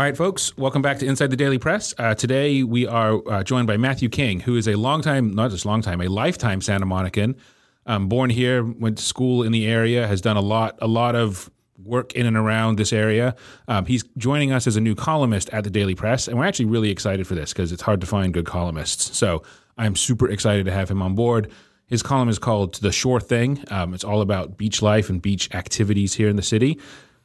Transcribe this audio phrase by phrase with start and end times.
[0.00, 1.92] All right, folks, welcome back to Inside the Daily Press.
[1.98, 5.66] Uh, today we are uh, joined by Matthew King, who is a longtime, not just
[5.66, 7.36] long time, a lifetime Santa Monican.
[7.84, 11.16] Um, born here, went to school in the area, has done a lot, a lot
[11.16, 13.36] of work in and around this area.
[13.68, 16.64] Um, he's joining us as a new columnist at the Daily Press, and we're actually
[16.64, 19.14] really excited for this because it's hard to find good columnists.
[19.18, 19.42] So
[19.76, 21.52] I'm super excited to have him on board.
[21.88, 23.62] His column is called The Shore Thing.
[23.70, 26.80] Um, it's all about beach life and beach activities here in the city.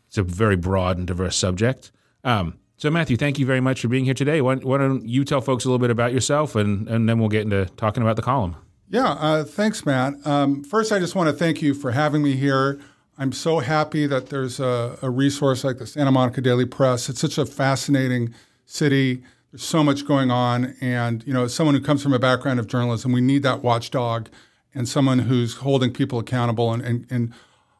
[0.09, 1.93] It's a very broad and diverse subject.
[2.25, 4.41] Um, so, Matthew, thank you very much for being here today.
[4.41, 7.29] Why, why, don't you tell folks a little bit about yourself, and, and then we'll
[7.29, 8.55] get into talking about the column.
[8.89, 10.13] Yeah, uh, thanks, Matt.
[10.25, 12.79] Um, first, I just want to thank you for having me here.
[13.17, 17.07] I'm so happy that there's a, a, resource like the Santa Monica Daily Press.
[17.07, 18.33] It's such a fascinating
[18.65, 19.23] city.
[19.51, 22.59] There's so much going on, and you know, as someone who comes from a background
[22.59, 24.27] of journalism, we need that watchdog
[24.75, 27.33] and someone who's holding people accountable and, and, and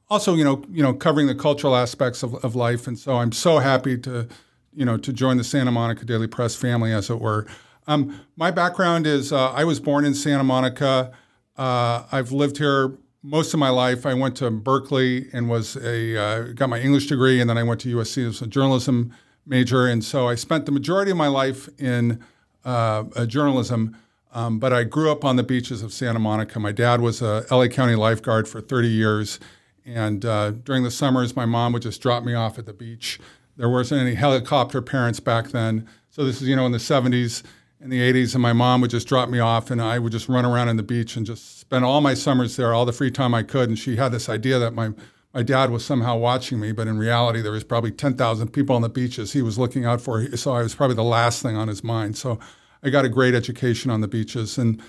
[0.09, 2.88] also, you know, you know, covering the cultural aspects of, of life.
[2.88, 4.30] And so I'm so happy to
[4.76, 7.48] you know, to join the Santa Monica Daily Press family, as it were.
[7.88, 11.12] Um, my background is uh, I was born in Santa Monica.
[11.58, 14.06] Uh, I've lived here most of my life.
[14.06, 17.64] I went to Berkeley and was a uh, got my English degree, and then I
[17.64, 19.14] went to USC as a journalism
[19.46, 19.88] major.
[19.88, 22.23] And so I spent the majority of my life in
[22.64, 23.98] uh, journalism.
[24.36, 26.59] Um, but I grew up on the beaches of Santa Monica.
[26.59, 29.40] My dad was a LA County lifeguard for 30 years,
[29.86, 33.18] and uh, during the summers, my mom would just drop me off at the beach.
[33.58, 35.88] There wasn't any helicopter parents back then.
[36.09, 37.44] So this is, you know, in the 70s
[37.80, 40.28] and the 80s, and my mom would just drop me off, and I would just
[40.30, 43.12] run around on the beach and just spend all my summers there, all the free
[43.12, 43.70] time I could.
[43.70, 44.92] And she had this idea that my
[45.36, 48.81] my dad was somehow watching me, but in reality, there was probably 10,000 people on
[48.81, 50.25] the beaches he was looking out for.
[50.38, 52.16] So I was probably the last thing on his mind.
[52.17, 52.40] So
[52.81, 54.58] I got a great education on the beaches.
[54.58, 54.81] And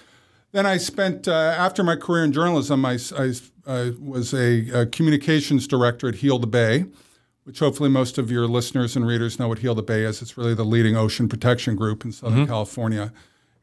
[0.53, 3.33] then I spent, uh, after my career in journalism, I, I,
[3.67, 6.85] I was a, a, communications director at Heal the Bay
[7.47, 10.21] which hopefully most of your listeners and readers know what Heal the Bay is.
[10.21, 12.47] It's really the leading ocean protection group in Southern mm-hmm.
[12.47, 13.13] California.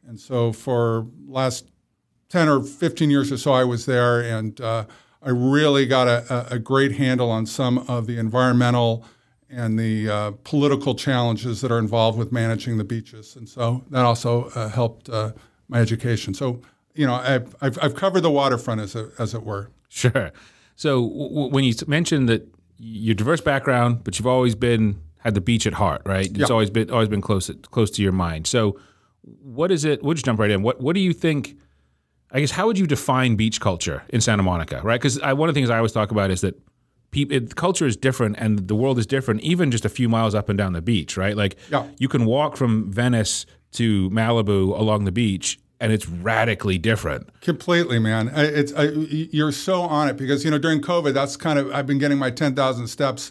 [0.08, 1.70] And so for last
[2.30, 4.86] 10 or 15 years or so, I was there, and uh,
[5.22, 9.04] I really got a, a, great handle on some of the environmental
[9.50, 13.36] and the uh, political challenges that are involved with managing the beaches.
[13.36, 15.32] And so that also uh, helped uh,
[15.68, 16.32] my education.
[16.32, 16.62] So,
[16.94, 19.68] you know, I've, I've, I've, covered the waterfront, as, a, as it were.
[19.90, 20.32] Sure.
[20.74, 22.48] So w- when you mentioned that
[22.78, 26.30] your diverse background, but you've always been had the beach at heart, right?
[26.34, 28.46] It's always been always been close close to your mind.
[28.46, 28.78] So,
[29.22, 30.02] what is it?
[30.02, 30.62] We'll just jump right in.
[30.62, 31.58] What What do you think?
[32.30, 35.00] I guess how would you define beach culture in Santa Monica, right?
[35.00, 36.60] Because one of the things I always talk about is that
[37.12, 40.48] people, culture is different and the world is different, even just a few miles up
[40.48, 41.36] and down the beach, right?
[41.36, 41.86] Like yeah.
[41.98, 47.28] you can walk from Venice to Malibu along the beach and it's radically different.
[47.42, 48.30] Completely, man.
[48.34, 51.86] It's I, you're so on it because you know during COVID, that's kind of I've
[51.86, 53.30] been getting my ten thousand steps,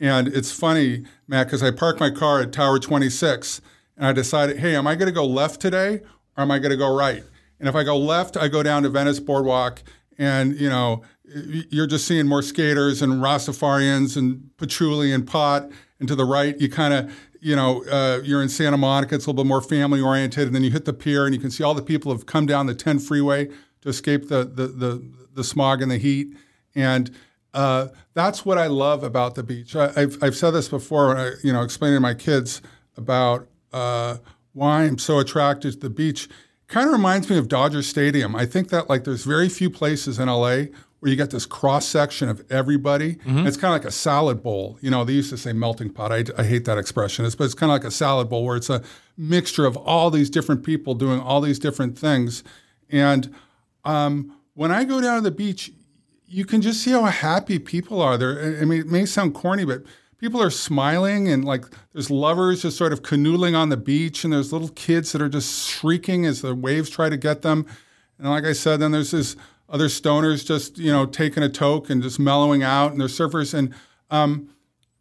[0.00, 3.60] and it's funny, Matt, because I parked my car at Tower 26,
[3.98, 6.00] and I decided, hey, am I going to go left today
[6.38, 7.22] or am I going to go right?
[7.58, 9.82] And if I go left, I go down to Venice Boardwalk,
[10.16, 15.70] and you know you're just seeing more skaters and Rastafarians and patchouli and pot.
[15.98, 19.26] And to the right, you kind of you know, uh, you're in Santa Monica, it's
[19.26, 21.50] a little bit more family oriented, and then you hit the pier and you can
[21.50, 23.48] see all the people have come down the 10 freeway
[23.80, 26.36] to escape the the the, the smog and the heat,
[26.74, 27.10] and
[27.54, 29.74] uh, that's what I love about the beach.
[29.74, 32.62] I, have I've said this before, when I, you know, explaining to my kids
[32.96, 34.18] about uh,
[34.52, 36.28] why I'm so attracted to the beach.
[36.68, 38.36] Kind of reminds me of Dodger Stadium.
[38.36, 40.66] I think that like there's very few places in LA
[41.00, 43.14] where you get this cross section of everybody.
[43.16, 43.46] Mm-hmm.
[43.46, 44.78] It's kind of like a salad bowl.
[44.82, 46.12] You know, they used to say melting pot.
[46.12, 47.24] I, I hate that expression.
[47.24, 48.82] It's, but it's kind of like a salad bowl where it's a
[49.16, 52.44] mixture of all these different people doing all these different things.
[52.90, 53.34] And
[53.84, 55.72] um, when I go down to the beach,
[56.26, 58.58] you can just see how happy people are there.
[58.60, 59.82] I mean, it may sound corny, but
[60.18, 64.32] people are smiling and like there's lovers just sort of canoodling on the beach and
[64.32, 67.66] there's little kids that are just shrieking as the waves try to get them.
[68.18, 69.34] And like I said, then there's this
[69.70, 73.54] other stoners just you know taking a toke and just mellowing out, and they're surfers.
[73.54, 73.74] And
[74.10, 74.50] um,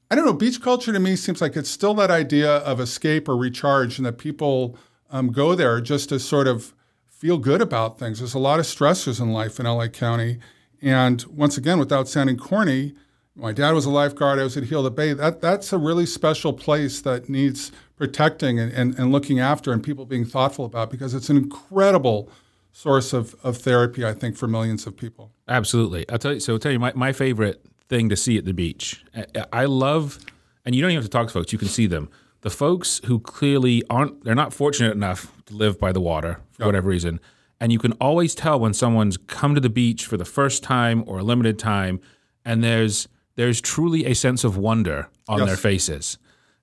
[0.10, 3.27] I don't know, beach culture to me seems like it's still that idea of escape
[3.27, 4.77] or recharge, and that people
[5.10, 6.74] um, go there just to sort of
[7.07, 8.19] feel good about things.
[8.19, 10.39] There's a lot of stressors in life in LA County,
[10.81, 12.94] and once again, without sounding corny.
[13.36, 14.38] My dad was a lifeguard.
[14.38, 15.13] I was at Heal the Bay.
[15.13, 19.83] That that's a really special place that needs protecting and, and, and looking after and
[19.83, 22.30] people being thoughtful about because it's an incredible
[22.71, 25.31] source of, of therapy, I think, for millions of people.
[25.48, 26.07] Absolutely.
[26.10, 26.39] I'll tell you.
[26.39, 29.04] So I'll tell you my, my favorite thing to see at the beach.
[29.51, 30.19] I love,
[30.66, 31.51] and you don't even have to talk to folks.
[31.51, 32.10] You can see them.
[32.42, 36.63] The folks who clearly aren't, they're not fortunate enough to live by the water for
[36.63, 36.68] yep.
[36.68, 37.19] whatever reason.
[37.60, 41.04] And you can always tell when someone's come to the beach for the first time
[41.06, 42.00] or a limited time,
[42.45, 45.48] and there's there's truly a sense of wonder on yes.
[45.48, 46.18] their faces.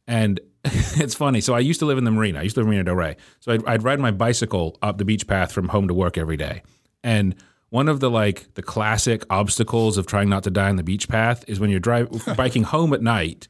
[0.07, 0.41] And
[1.01, 1.41] it's funny.
[1.41, 2.41] So I used to live in the marina.
[2.41, 3.17] I used to live in Marina Del Rey.
[3.41, 6.37] So I'd, I'd ride my bicycle up the beach path from home to work every
[6.37, 6.63] day.
[7.03, 7.35] And
[7.71, 11.09] one of the like the classic obstacles of trying not to die on the beach
[11.09, 13.49] path is when you're driving biking home at night.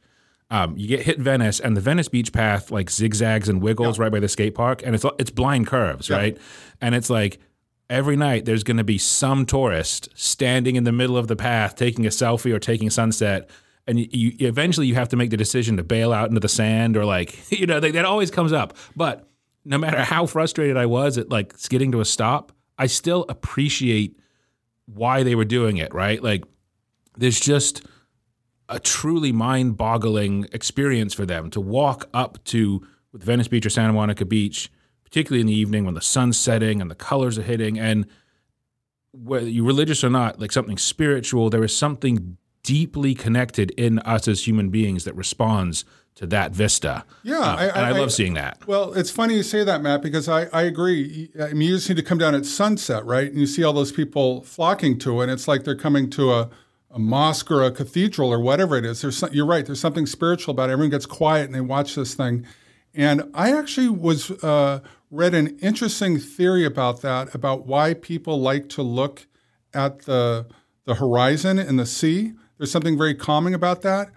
[0.49, 4.11] Um, you get hit Venice, and the Venice beach path like zigzags and wiggles right
[4.11, 6.37] by the skate park, and it's it's blind curves, right?
[6.79, 7.39] And it's like
[7.89, 11.75] every night there's going to be some tourist standing in the middle of the path
[11.75, 13.49] taking a selfie or taking sunset
[13.87, 16.49] and you, you eventually you have to make the decision to bail out into the
[16.49, 18.75] sand or like you know that, that always comes up.
[18.95, 19.27] But
[19.67, 24.17] no matter how frustrated i was at like skidding to a stop i still appreciate
[24.85, 26.23] why they were doing it right?
[26.23, 26.45] Like
[27.17, 27.85] there's just
[28.69, 33.93] a truly mind-boggling experience for them to walk up to with venice beach or santa
[33.93, 34.71] monica beach
[35.03, 38.05] particularly in the evening when the sun's setting and the colors are hitting and
[39.11, 44.27] whether you're religious or not like something spiritual there is something deeply connected in us
[44.27, 47.05] as human beings that responds to that vista.
[47.23, 48.67] Yeah, Uh, I, and I, love seeing that.
[48.67, 51.29] Well, it's funny you say that, Matt, because I, I agree.
[51.39, 53.29] I mean, you just need to come down at sunset, right?
[53.29, 55.25] And you see all those people flocking to it.
[55.25, 56.49] And it's like they're coming to a,
[56.89, 59.01] a mosque or a cathedral or whatever it is.
[59.01, 59.65] There's some, you're right.
[59.65, 60.73] There's something spiritual about it.
[60.73, 62.45] Everyone gets quiet and they watch this thing.
[62.95, 64.79] And I actually was uh,
[65.11, 69.27] read an interesting theory about that, about why people like to look
[69.73, 70.47] at the
[70.85, 72.33] the horizon and the sea.
[72.57, 74.09] There's something very calming about that.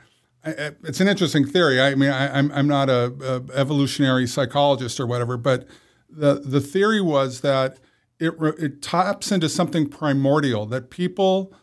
[0.45, 1.81] I, it's an interesting theory.
[1.81, 5.67] I mean, I, I'm I'm not a, a evolutionary psychologist or whatever, but
[6.09, 7.79] the the theory was that
[8.19, 11.55] it it taps into something primordial that people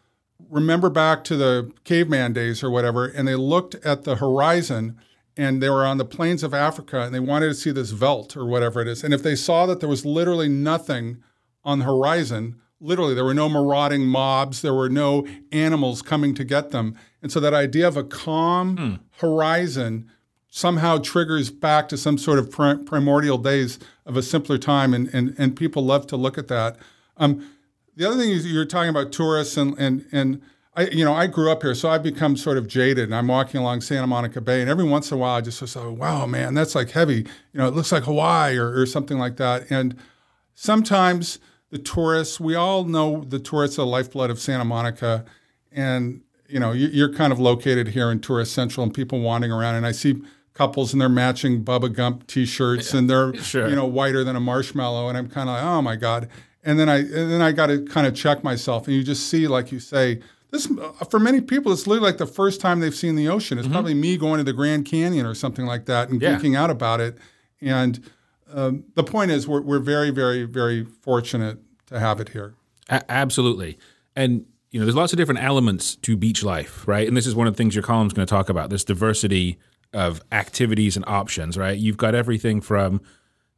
[0.50, 5.00] remember back to the caveman days or whatever, and they looked at the horizon
[5.35, 8.35] and they were on the plains of Africa and they wanted to see this veldt
[8.35, 9.03] or whatever it is.
[9.03, 11.23] And if they saw that there was literally nothing
[11.63, 16.44] on the horizon, literally there were no marauding mobs, there were no animals coming to
[16.44, 16.95] get them.
[17.21, 20.09] And so that idea of a calm horizon
[20.50, 24.94] somehow triggers back to some sort of pri- primordial days of a simpler time.
[24.94, 26.77] And, and, and people love to look at that.
[27.18, 27.47] Um,
[27.97, 30.41] the other thing is you're talking about tourists and and and
[30.75, 33.06] I you know I grew up here, so I've become sort of jaded.
[33.06, 35.68] And I'm walking along Santa Monica Bay, and every once in a while I just
[35.68, 39.18] say, "Wow, man, that's like heavy." You know, it looks like Hawaii or, or something
[39.18, 39.69] like that.
[39.71, 39.95] And
[40.53, 41.39] sometimes
[41.69, 45.25] the tourists, we all know the tourists are the lifeblood of Santa Monica,
[45.72, 49.52] and you know you- you're kind of located here in Tourist Central, and people wandering
[49.52, 50.22] around, and I see
[50.54, 53.69] couples in their matching Bubba Gump T-shirts, and they're Sure.
[53.69, 56.30] you know whiter than a marshmallow, and I'm kind of like, oh my god.
[56.64, 59.28] And then I and then I got to kind of check myself, and you just
[59.30, 60.19] see, like you say,
[60.52, 63.58] this uh, for many people, it's literally like the first time they've seen the ocean.
[63.58, 63.74] It's mm-hmm.
[63.74, 66.38] probably me going to the Grand Canyon or something like that and Yeah.
[66.40, 67.18] geeking out about it.
[67.62, 68.00] And
[68.53, 72.55] um, the point is, we're, we're very, very, very fortunate to have it here.
[72.89, 73.77] A- absolutely.
[74.15, 77.07] And you know, there's lots of different elements to beach life, right?
[77.07, 79.57] And this is one of the things your column's going to talk about: this diversity
[79.94, 81.77] of activities and options, right?
[81.77, 83.01] You've got everything from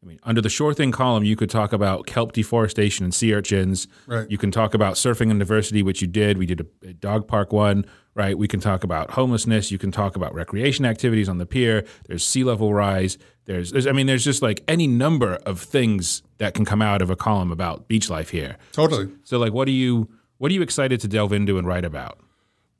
[0.02, 3.34] I mean, under the Shore Thing column, you could talk about kelp deforestation and sea
[3.34, 3.88] urchins.
[4.08, 4.30] Right.
[4.30, 6.38] You can talk about surfing and diversity, which you did.
[6.38, 7.86] We did a, a dog park one,
[8.20, 8.38] right?
[8.38, 9.72] We can talk about homelessness.
[9.72, 11.86] You can talk about recreation activities on the pier.
[12.08, 13.18] There's sea level rise.
[13.46, 17.02] There's, there's, I mean, there's just like any number of things that can come out
[17.02, 18.58] of a column about beach life here.
[18.74, 19.08] Totally.
[19.24, 22.20] So, like, what are you, what are you excited to delve into and write about?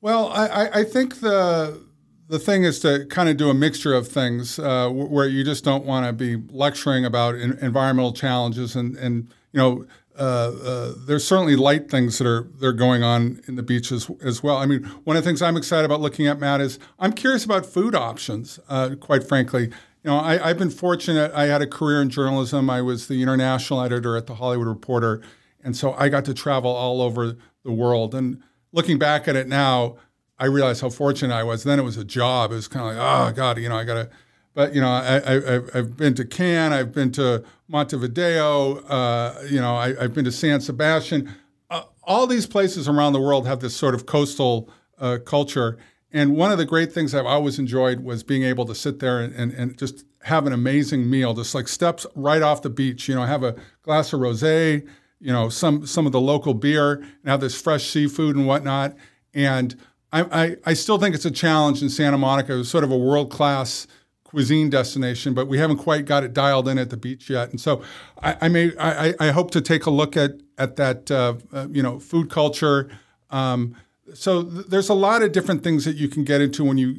[0.02, 1.80] Well, I, I- think the
[2.28, 5.64] the thing is to kind of do a mixture of things uh, where you just
[5.64, 9.86] don't want to be lecturing about en- environmental challenges and and you know.
[10.20, 14.10] Uh, uh, there's certainly light things that are that are going on in the beaches
[14.22, 14.58] as well.
[14.58, 17.44] I mean, one of the things I'm excited about looking at, Matt, is I'm curious
[17.44, 18.60] about food options.
[18.68, 21.32] Uh, quite frankly, you know, I, I've been fortunate.
[21.32, 22.68] I had a career in journalism.
[22.68, 25.22] I was the international editor at the Hollywood Reporter,
[25.64, 28.14] and so I got to travel all over the world.
[28.14, 29.96] And looking back at it now,
[30.38, 31.64] I realize how fortunate I was.
[31.64, 32.52] Then it was a job.
[32.52, 34.10] It was kind of like, oh God, you know, I got to.
[34.54, 36.72] But you know, I, I've been to Cannes.
[36.72, 38.78] I've been to Montevideo.
[38.84, 41.32] Uh, you know, I, I've been to San Sebastian.
[41.70, 45.78] Uh, all these places around the world have this sort of coastal uh, culture.
[46.12, 49.20] And one of the great things I've always enjoyed was being able to sit there
[49.20, 53.08] and, and, and just have an amazing meal, just like steps right off the beach.
[53.08, 54.86] You know, have a glass of rosé,
[55.20, 58.96] you know, some some of the local beer, and have this fresh seafood and whatnot.
[59.32, 59.76] And
[60.12, 62.54] I, I, I still think it's a challenge in Santa Monica.
[62.54, 63.86] It was sort of a world class
[64.30, 67.50] cuisine destination, but we haven't quite got it dialed in at the beach yet.
[67.50, 67.82] And so
[68.22, 71.66] I, I may I, I hope to take a look at at that uh, uh,
[71.68, 72.88] you know food culture.
[73.30, 73.74] Um,
[74.14, 76.94] so th- there's a lot of different things that you can get into when you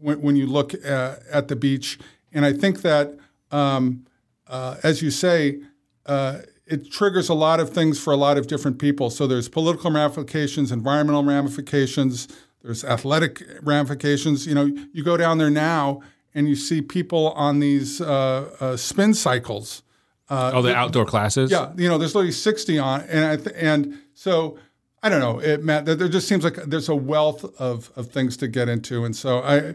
[0.00, 1.98] when, when you look uh, at the beach,
[2.32, 3.16] and I think that
[3.50, 4.06] um,
[4.46, 5.60] uh, as you say.
[6.06, 9.08] Uh, it triggers a lot of things for a lot of different people.
[9.08, 12.26] So there's political ramifications, environmental ramifications,
[12.60, 14.48] there's athletic ramifications.
[14.48, 16.02] You know, you go down there now
[16.36, 19.82] and you see people on these uh, uh, spin cycles.
[20.30, 21.50] oh, the outdoor classes.
[21.50, 24.58] Yeah, you know, there's literally 60 on, and I th- and so
[25.02, 25.86] I don't know, it, Matt.
[25.86, 29.14] There, there just seems like there's a wealth of, of things to get into, and
[29.16, 29.74] so I,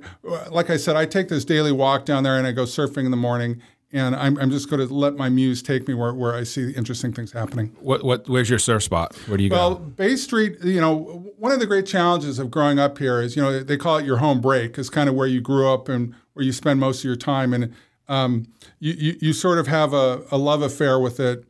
[0.50, 3.12] like I said, I take this daily walk down there, and I go surfing in
[3.12, 3.62] the morning,
[3.94, 6.72] and I'm, I'm just going to let my muse take me where, where I see
[6.72, 7.76] interesting things happening.
[7.80, 8.28] What what?
[8.28, 9.16] Where's your surf spot?
[9.28, 9.76] Where do you Well, go?
[9.80, 13.36] Well, Bay Street, you know, one of the great challenges of growing up here is,
[13.36, 15.88] you know, they call it your home break, is kind of where you grew up
[15.88, 17.74] and where you spend most of your time, and
[18.08, 18.48] um,
[18.80, 21.46] you, you you sort of have a, a love affair with it,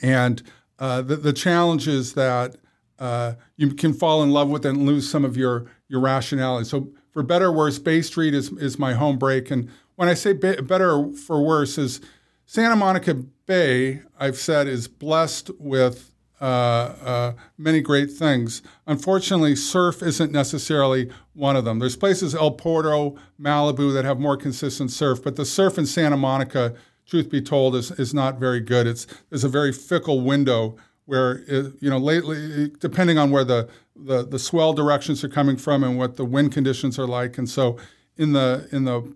[0.00, 0.42] and
[0.78, 2.56] uh, the the challenge is that
[2.98, 6.64] uh, you can fall in love with it and lose some of your your rationality.
[6.68, 10.14] So for better or worse, Bay Street is is my home break, and when I
[10.14, 12.00] say ba- better for worse, is
[12.46, 14.02] Santa Monica Bay.
[14.18, 16.11] I've said is blessed with
[16.42, 18.62] Uh, uh, many great things.
[18.88, 21.78] Unfortunately, surf isn't necessarily one of them.
[21.78, 26.16] There's places El Porto, Malibu that have more consistent surf, but the surf in Santa
[26.16, 26.74] Monica,
[27.06, 28.88] truth be told, is is not very good.
[28.88, 33.68] It's there's a very fickle window where it, you know lately, depending on where the,
[33.94, 37.48] the the swell directions are coming from and what the wind conditions are like, and
[37.48, 37.78] so
[38.16, 39.14] in the in the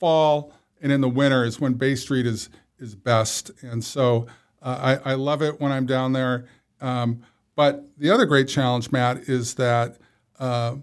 [0.00, 2.48] fall and in the winter is when Bay Street is
[2.78, 4.26] is best, and so
[4.62, 6.46] uh, I, I love it when I'm down there.
[6.82, 7.22] Um,
[7.54, 9.96] but the other great challenge, Matt, is that
[10.38, 10.76] uh,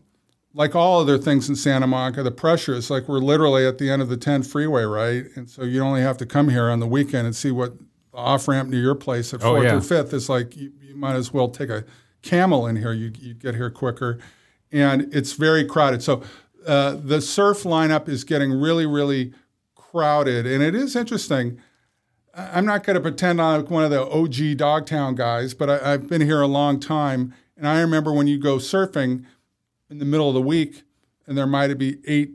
[0.54, 3.90] like all other things in Santa Monica, the pressure is like we're literally at the
[3.90, 5.26] end of the 10 freeway, right?
[5.36, 8.18] And so you only have to come here on the weekend and see what the
[8.18, 9.76] off ramp near your place at Oh, 4th yeah.
[9.76, 10.56] or 5th is like.
[10.58, 11.86] You, you might as well take a
[12.24, 12.92] camel in here.
[12.94, 14.20] You, you get here quicker.
[14.72, 16.02] And it's very crowded.
[16.04, 16.24] So
[16.68, 19.34] uh, the surf lineup is getting really, really
[19.76, 20.46] crowded.
[20.46, 21.60] And it is interesting.
[22.34, 26.08] I'm not going to pretend I'm one of the OG Dogtown guys, but I, I've
[26.08, 27.34] been here a long time.
[27.58, 29.26] And I remember when you go surfing
[29.90, 30.84] in the middle of the week,
[31.28, 32.32] and there might be eight,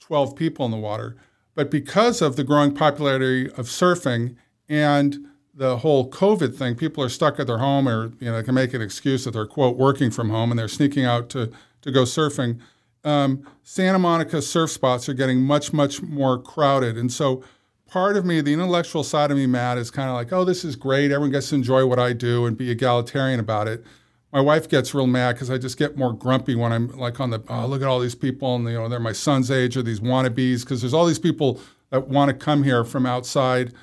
[0.00, 1.16] 12 people in the water.
[1.54, 4.36] But because of the growing popularity of surfing
[4.68, 8.42] and the whole COVID thing, people are stuck at their home or you know they
[8.42, 11.52] can make an excuse that they're quote working from home and they're sneaking out to
[11.82, 12.58] to go surfing.
[13.04, 17.44] Um, Santa Monica surf spots are getting much much more crowded, and so
[17.92, 20.64] part of me, the intellectual side of me, Matt, is kind of like, oh, this
[20.64, 21.10] is great.
[21.10, 23.84] Everyone gets to enjoy what I do and be egalitarian about it.
[24.32, 27.28] My wife gets real mad because I just get more grumpy when I'm like on
[27.28, 29.82] the, oh, look at all these people and you know they're my son's age or
[29.82, 33.74] these wannabes because there's all these people that want to come here from outside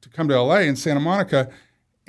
[0.00, 1.48] to come to LA and Santa Monica.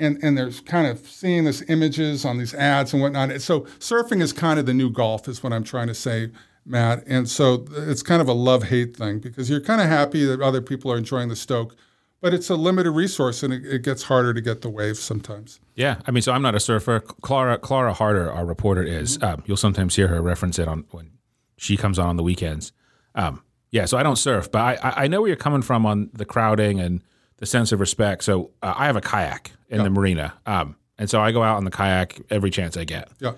[0.00, 3.40] And, and there's kind of seeing this images on these ads and whatnot.
[3.42, 6.32] So surfing is kind of the new golf, is what I'm trying to say,
[6.66, 7.04] Matt.
[7.06, 10.40] And so it's kind of a love hate thing because you're kind of happy that
[10.40, 11.76] other people are enjoying the Stoke,
[12.20, 15.60] but it's a limited resource and it, it gets harder to get the waves sometimes.
[15.74, 17.00] Yeah, I mean, so I'm not a surfer.
[17.00, 19.22] Clara Clara Harter, our reporter, is.
[19.22, 21.10] Um, you'll sometimes hear her reference it on when
[21.56, 22.72] she comes on on the weekends.
[23.14, 25.84] Um, yeah, so I don't surf, but I, I I know where you're coming from
[25.84, 27.02] on the crowding and
[27.38, 28.24] the sense of respect.
[28.24, 31.56] So uh, I have a kayak in the marina, um, and so I go out
[31.56, 33.08] on the kayak every chance I get.
[33.20, 33.32] Yeah.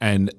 [0.00, 0.32] And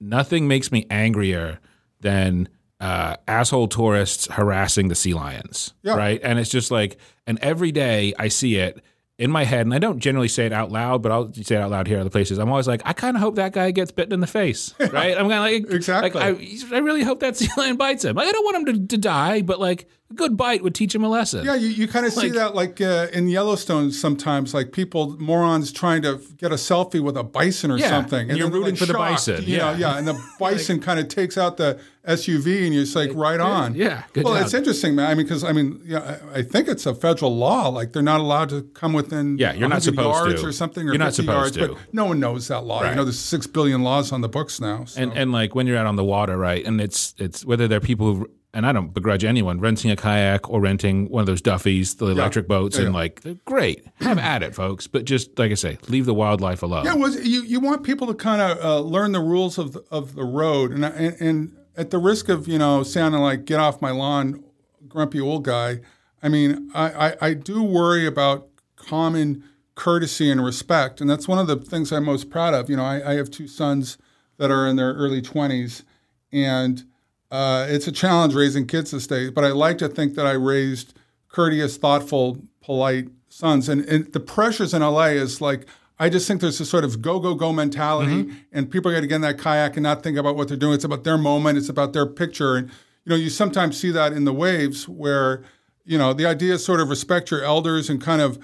[0.00, 1.58] nothing makes me angrier
[2.00, 2.48] than
[2.80, 5.74] uh, asshole tourists harassing the sea lions.
[5.82, 5.96] Yeah.
[5.96, 6.20] Right.
[6.22, 8.82] And it's just like, and every day I see it
[9.18, 11.60] in my head, and I don't generally say it out loud, but I'll say it
[11.60, 12.38] out loud here at other places.
[12.38, 14.74] I'm always like, I kind of hope that guy gets bitten in the face.
[14.80, 15.16] Right.
[15.16, 16.18] I'm kind of like, Exactly.
[16.18, 16.40] Like,
[16.72, 18.16] I, I really hope that sea lion bites him.
[18.16, 20.94] Like, I don't want him to, to die, but like a good bite would teach
[20.94, 21.44] him a lesson.
[21.44, 25.70] Yeah, you, you kind of see that like uh, in Yellowstone sometimes, like people, morons
[25.72, 28.28] trying to get a selfie with a bison or Yeah, something.
[28.28, 29.76] and you're then rooting for the bison, You know, yeah.
[29.92, 29.98] yeah.
[29.98, 33.74] And the bison kind of takes out the SUV and you're just like, right on.
[33.74, 34.44] yeah, good well, job.
[34.44, 35.10] it's interesting, man.
[35.10, 37.68] I mean, because I mean, yeah, I I think it's a federal law.
[37.68, 40.48] Like they're not allowed to come within Yeah, you're not supposed yards to.
[40.48, 41.74] or something or You're not supposed yards, to.
[41.76, 42.80] but no one knows that law.
[42.80, 42.90] Right.
[42.90, 44.86] You know, there's six billion laws on the books now.
[44.86, 45.00] So.
[45.02, 46.64] and and like when you're out on the water, right?
[46.64, 50.50] And it's it's whether they're people who and I don't begrudge anyone renting a kayak
[50.50, 53.84] or renting one of those Duffies, the electric boats, and like they're great.
[54.00, 54.86] Have at it, folks.
[54.86, 56.84] But just like I say, leave the wildlife alone.
[56.84, 59.84] Yeah, was you, you want people to kind of uh, learn the rules of the,
[59.90, 63.60] of the road, and, and and at the risk of you know sounding like get
[63.60, 64.42] off my lawn,
[64.88, 65.80] grumpy old guy.
[66.22, 71.38] I mean, I, I, I do worry about common courtesy and respect, and that's one
[71.38, 72.68] of the things I'm most proud of.
[72.68, 73.96] You know, I, I have two sons
[74.36, 75.84] that are in their early 20s,
[76.32, 76.84] and
[77.30, 79.30] uh, it's a challenge raising kids this day.
[79.30, 80.94] But I like to think that I raised
[81.28, 83.68] courteous, thoughtful, polite sons.
[83.68, 85.66] And, and the pressures in LA is like,
[85.98, 89.06] I just think there's a sort of go, go, go mentality, and people got to
[89.06, 90.74] get in that kayak and not think about what they're doing.
[90.74, 92.56] It's about their moment, it's about their picture.
[92.56, 92.68] And,
[93.04, 95.44] you know, you sometimes see that in the waves where,
[95.84, 98.38] you know, the idea is sort of respect your elders and kind of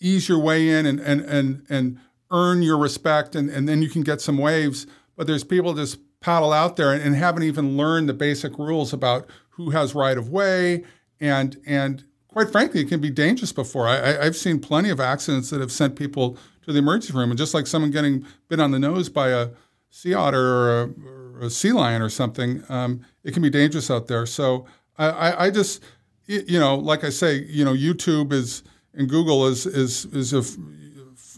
[0.00, 1.98] ease your way in and, and, and, and
[2.30, 4.86] earn your respect, and, and then you can get some waves.
[5.16, 8.92] But there's people just paddle out there and, and haven't even learned the basic rules
[8.92, 10.84] about who has right of way,
[11.20, 13.52] and and quite frankly, it can be dangerous.
[13.52, 17.30] Before I, have seen plenty of accidents that have sent people to the emergency room,
[17.30, 19.50] and just like someone getting bit on the nose by a
[19.90, 23.90] sea otter or a, or a sea lion or something, um, it can be dangerous
[23.90, 24.24] out there.
[24.24, 24.66] So
[24.98, 25.82] I, I just
[26.26, 28.62] you know, like I say, you know, YouTube is
[28.94, 30.42] and Google is is is a,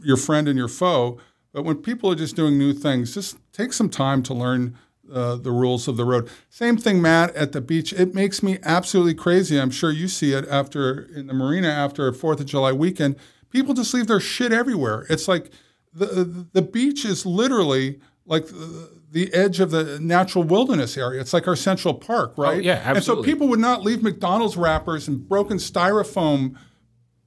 [0.04, 1.18] your friend and your foe.
[1.52, 4.76] But when people are just doing new things, just take some time to learn
[5.12, 6.30] uh, the rules of the road.
[6.48, 7.92] Same thing, Matt, at the beach.
[7.92, 9.60] It makes me absolutely crazy.
[9.60, 13.16] I'm sure you see it after in the marina after a Fourth of July weekend.
[13.50, 15.06] People just leave their shit everywhere.
[15.10, 15.50] It's like
[15.92, 18.46] the the beach is literally like
[19.10, 21.20] the edge of the natural wilderness area.
[21.20, 22.56] It's like our Central Park, right?
[22.56, 22.96] Oh, yeah, absolutely.
[22.96, 26.56] And so people would not leave McDonald's wrappers and broken styrofoam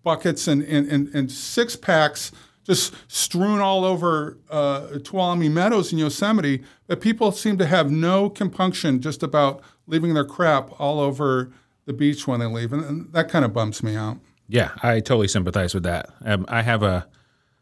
[0.02, 2.32] buckets and, and, and, and six packs
[2.66, 8.30] just strewn all over uh, Tuolumne Meadows in Yosemite, but people seem to have no
[8.30, 11.52] compunction just about leaving their crap all over
[11.86, 12.74] the beach when they leave.
[12.74, 14.18] And, and that kind of bumps me out.
[14.48, 16.10] Yeah, I totally sympathize with that.
[16.24, 17.08] Um, I have a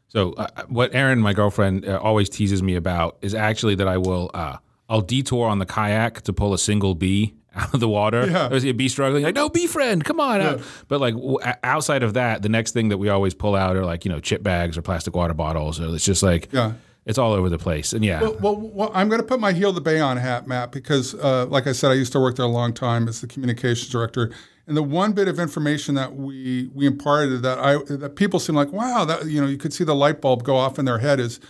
[0.08, 3.98] so uh, what Erin, my girlfriend, uh, always teases me about is actually that I
[3.98, 4.58] will uh,
[4.88, 8.28] I'll detour on the kayak to pull a single bee out of the water.
[8.30, 8.50] Yeah.
[8.52, 10.42] I see a bee struggling, like no bee friend, come on.
[10.42, 10.58] Yeah.
[10.88, 13.86] But like w- outside of that, the next thing that we always pull out are
[13.86, 15.80] like you know chip bags or plastic water bottles.
[15.80, 16.74] Or it's just like yeah.
[17.06, 18.22] It's all over the place, and yeah.
[18.22, 21.14] Well, well, well I'm going to put my Heal the Bay on hat, Matt, because,
[21.16, 23.90] uh, like I said, I used to work there a long time as the communications
[23.90, 24.32] director,
[24.68, 28.56] and the one bit of information that we we imparted that I that people seem
[28.56, 31.00] like, wow, that you know, you could see the light bulb go off in their
[31.00, 31.42] head is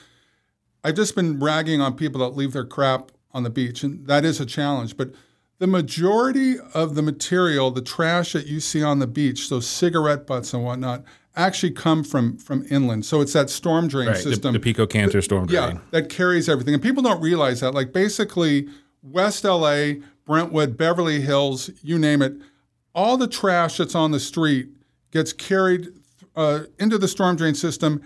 [0.83, 4.25] I've just been ragging on people that leave their crap on the beach, and that
[4.25, 4.98] is a challenge.
[4.98, 5.13] But
[5.60, 10.27] the majority of the material, the trash that you see on the beach, those cigarette
[10.27, 11.03] butts and whatnot,
[11.36, 13.05] actually come from from inland.
[13.05, 15.75] So it's that storm drain right, system, the, the Pico Kenter storm drain.
[15.75, 17.74] Yeah, that carries everything, and people don't realize that.
[17.74, 18.67] Like basically,
[19.01, 19.93] West LA,
[20.25, 22.34] Brentwood, Beverly Hills, you name it
[22.95, 24.69] all the trash that's on the street
[25.12, 25.89] gets carried
[26.36, 28.01] uh, into the storm drain system,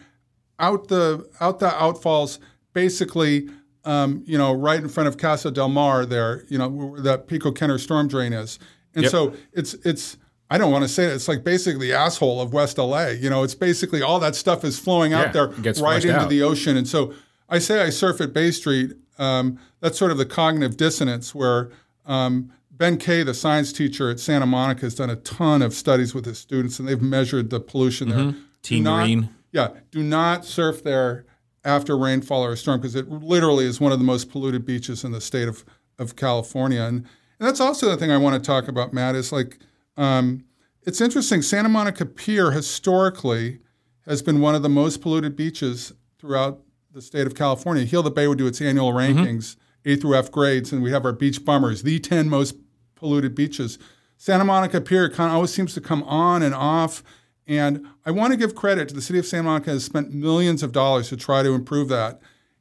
[0.60, 2.40] out the out the outfalls,
[2.74, 3.50] basically,
[3.88, 7.28] um, you know, right in front of Casa del Mar, there, you know, where that
[7.28, 8.60] Pico Kenter storm drain is,
[8.94, 9.12] and yep.
[9.12, 10.18] so it's it's.
[10.50, 11.14] I don't want to say it.
[11.14, 13.08] It's like basically the asshole of West LA.
[13.08, 15.48] You know, it's basically all that stuff is flowing out yeah, there
[15.82, 16.30] right into out.
[16.30, 16.78] the ocean.
[16.78, 17.14] And so
[17.50, 18.94] I say I surf at Bay Street.
[19.18, 21.70] Um, that's sort of the cognitive dissonance where
[22.06, 26.14] um, Ben Kay, the science teacher at Santa Monica, has done a ton of studies
[26.14, 28.30] with his students, and they've measured the pollution mm-hmm.
[28.32, 28.36] there.
[28.62, 29.30] Team Marine.
[29.52, 31.26] Yeah, do not surf there
[31.64, 35.04] after rainfall or a storm because it literally is one of the most polluted beaches
[35.04, 35.66] in the state of,
[36.00, 36.82] of California.
[36.82, 36.98] And,
[37.40, 39.60] and that's also the thing I want to talk about, Matt, is like
[39.98, 40.46] um,
[40.84, 41.42] it's interesting.
[41.42, 43.60] Santa Monica Pier historically
[44.06, 46.62] has been one of the most polluted beaches throughout
[46.94, 47.84] the state of California.
[47.84, 49.20] Heal the Bay would do its annual mm-hmm.
[49.20, 49.92] rankings, mm-hmm.
[49.92, 52.56] A through F grades, and we have our beach bummers, the 10 most
[52.96, 53.78] polluted beaches.
[54.18, 57.04] Santa Monica Pier kind of always seems to come on and off.
[57.48, 60.64] And I want to give credit to the city of Santa Monica has spent millions
[60.64, 62.20] of dollars to try to improve that.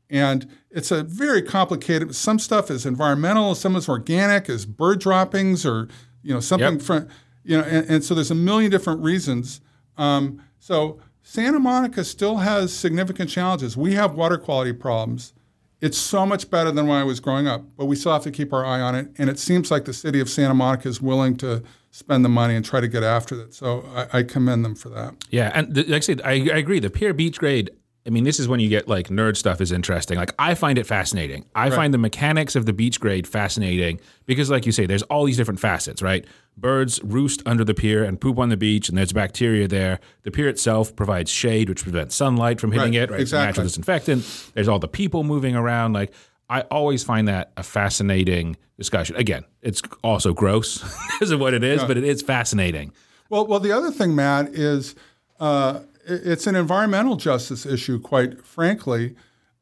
[0.09, 2.14] And it's a very complicated.
[2.14, 5.88] Some stuff is environmental, some is organic, is bird droppings, or
[6.22, 6.83] you know something yep.
[6.83, 7.09] from
[7.42, 7.64] you know.
[7.64, 9.61] And, and, so there's a million different reasons.
[9.96, 13.77] Um, so Santa Monica still has significant challenges.
[13.77, 15.33] We have water quality problems.
[15.81, 18.31] It's so much better than when I was growing up, but we still have to
[18.31, 19.09] keep our eye on it.
[19.19, 22.55] And it seems like the city of Santa Monica is willing to spend the money
[22.55, 23.55] and try to get after it.
[23.55, 25.15] So I, I commend them for that.
[25.31, 26.81] Yeah, and like I I, I agree.
[26.81, 27.71] The Pier Beach grade
[28.07, 30.16] I mean, this is when you get like nerd stuff is interesting.
[30.16, 31.45] Like I find it fascinating.
[31.57, 31.75] I right.
[31.75, 35.37] find the mechanics of the beach grade fascinating because, like you say, there's all these
[35.37, 36.25] different facets, right?
[36.57, 39.99] Birds roost under the pier and poop on the beach, and there's bacteria there.
[40.23, 43.03] The pier itself provides shade, which prevents sunlight from hitting right.
[43.03, 43.11] it.
[43.11, 43.23] Right, exactly.
[43.23, 44.53] It's a natural disinfectant.
[44.55, 45.92] There's all the people moving around.
[45.92, 46.12] Like
[46.49, 49.16] I always find that a fascinating discussion.
[49.16, 50.79] Again, it's also gross
[51.12, 51.88] because of what it is, yeah.
[51.88, 52.92] but it is fascinating.
[53.31, 54.95] Well, well, the other thing, Matt, is.
[55.40, 59.14] Uh, it's an environmental justice issue, quite frankly.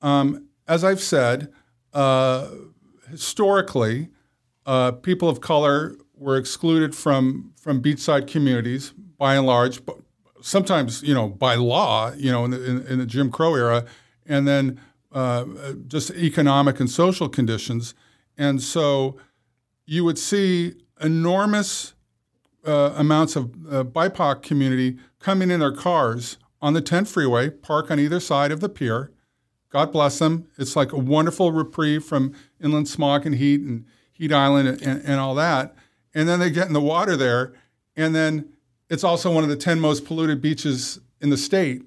[0.02, 1.52] Um, as I've said,
[1.92, 2.48] uh,
[3.10, 4.08] historically,
[4.66, 9.96] uh, people of color were excluded from from beachside communities by and large, but
[10.42, 13.84] sometimes you know by law, you know in the, in, in the Jim Crow era,
[14.26, 14.80] and then
[15.12, 15.44] uh,
[15.86, 17.94] just economic and social conditions,
[18.36, 19.16] and so
[19.86, 21.94] you would see enormous
[22.66, 27.90] uh, amounts of uh, BIPOC community coming in their cars on the 10 freeway, park
[27.90, 29.12] on either side of the pier.
[29.70, 30.48] God bless them.
[30.56, 35.02] It's like a wonderful reprieve from inland smog and heat and Heat Island and, and,
[35.04, 35.74] and all that.
[36.14, 37.52] And then they get in the water there,
[37.96, 38.52] and then
[38.88, 41.82] it's also one of the 10 most polluted beaches in the state.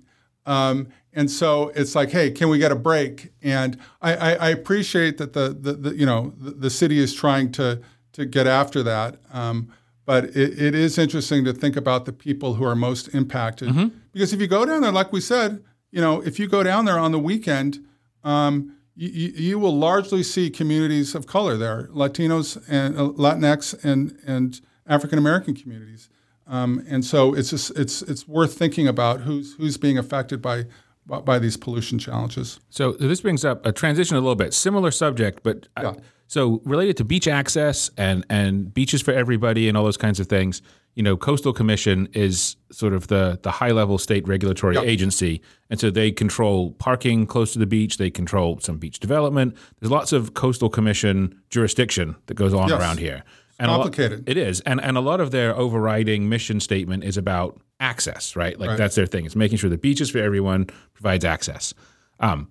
[0.45, 3.31] Um, and so it's like, hey, can we get a break?
[3.41, 7.13] And I, I, I appreciate that the, the, the, you know the, the, city is
[7.13, 7.81] trying to
[8.13, 9.17] to get after that.
[9.31, 9.69] Um,
[10.07, 13.87] but it, it is interesting to think about the people who are most impacted Mm-hmm.
[14.13, 16.85] because if you go down there, like we said, you know, if you go down
[16.85, 17.85] there on the weekend,
[18.23, 24.17] um, you, you, will largely see communities of color there, Latinos and uh, Latinx and
[24.25, 26.09] and African American communities,
[26.47, 30.65] um, and so it's just it's it's worth thinking about who's who's being affected by
[31.05, 32.59] by, these pollution challenges.
[32.69, 35.93] So this brings up a transition a little bit, similar subject, but uh, Yeah.
[36.27, 40.27] So related to beach access and and beaches for everybody and all those kinds of
[40.27, 40.61] things.
[40.95, 45.79] You know, Coastal Commission is sort of the the high level state regulatory agency, and
[45.79, 47.97] so they control parking close to the beach.
[47.97, 49.55] They control some beach development.
[49.79, 52.79] There's lots of Coastal Commission jurisdiction that goes on Yes.
[52.79, 53.23] around here.
[53.59, 54.27] And a lot- complicated.
[54.27, 58.59] it is, and and a lot of their overriding mission statement is about access, right?
[58.59, 58.77] Like Right.
[58.77, 59.25] that's their thing.
[59.25, 61.75] It's making sure the beaches for everyone provides access.
[62.19, 62.47] Um,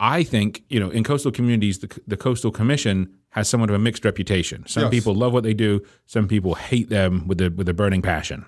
[0.00, 3.78] I think you know in coastal communities, the, the coastal commission has somewhat of a
[3.78, 4.64] mixed reputation.
[4.66, 4.90] Some Yes.
[4.90, 5.80] people love what they do.
[6.06, 8.44] Some people hate them with a with a burning passion.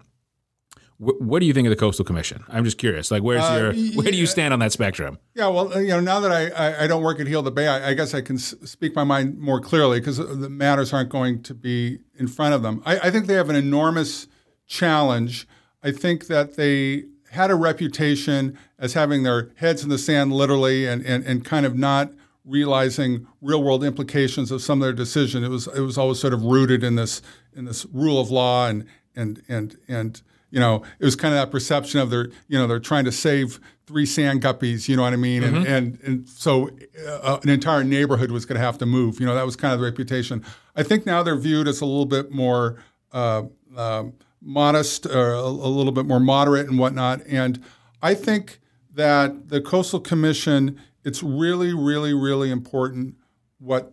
[0.98, 2.44] Wh- what do you think of the coastal commission?
[2.48, 3.10] I'm just curious.
[3.10, 5.18] Like, where's Uh, your where do you stand on that spectrum?
[5.34, 7.50] Yeah, well, uh, you know, now that I, I, I don't work at Heal the
[7.50, 10.92] Bay, I, I guess I can s- speak my mind more clearly because the matters
[10.92, 12.80] aren't going to be in front of them.
[12.86, 14.28] I, I think they have an enormous
[14.66, 15.48] challenge.
[15.82, 20.86] I think that they had a reputation as having their heads in the sand, literally,
[20.86, 22.12] and, and, and kind of not
[22.44, 25.44] realizing real world implications of some of their decision.
[25.44, 27.22] It was it was always sort of rooted in this
[27.54, 31.40] in this rule of law and and and and you know, it was kind of
[31.40, 35.02] that perception of they're, you know, they're trying to save three sand guppies, you know
[35.02, 35.44] what I mean?
[35.44, 36.70] And, and, and so
[37.06, 39.20] uh, an entire neighborhood was going to have to move.
[39.20, 40.44] You know, that was kind of the reputation.
[40.74, 43.44] I think now they're viewed as a little bit more uh,
[43.76, 47.20] um modest or a, little bit more moderate and whatnot.
[47.26, 47.62] And
[48.03, 48.61] I think
[48.94, 53.16] that the Coastal Commission, it's really, really, really important
[53.59, 53.92] what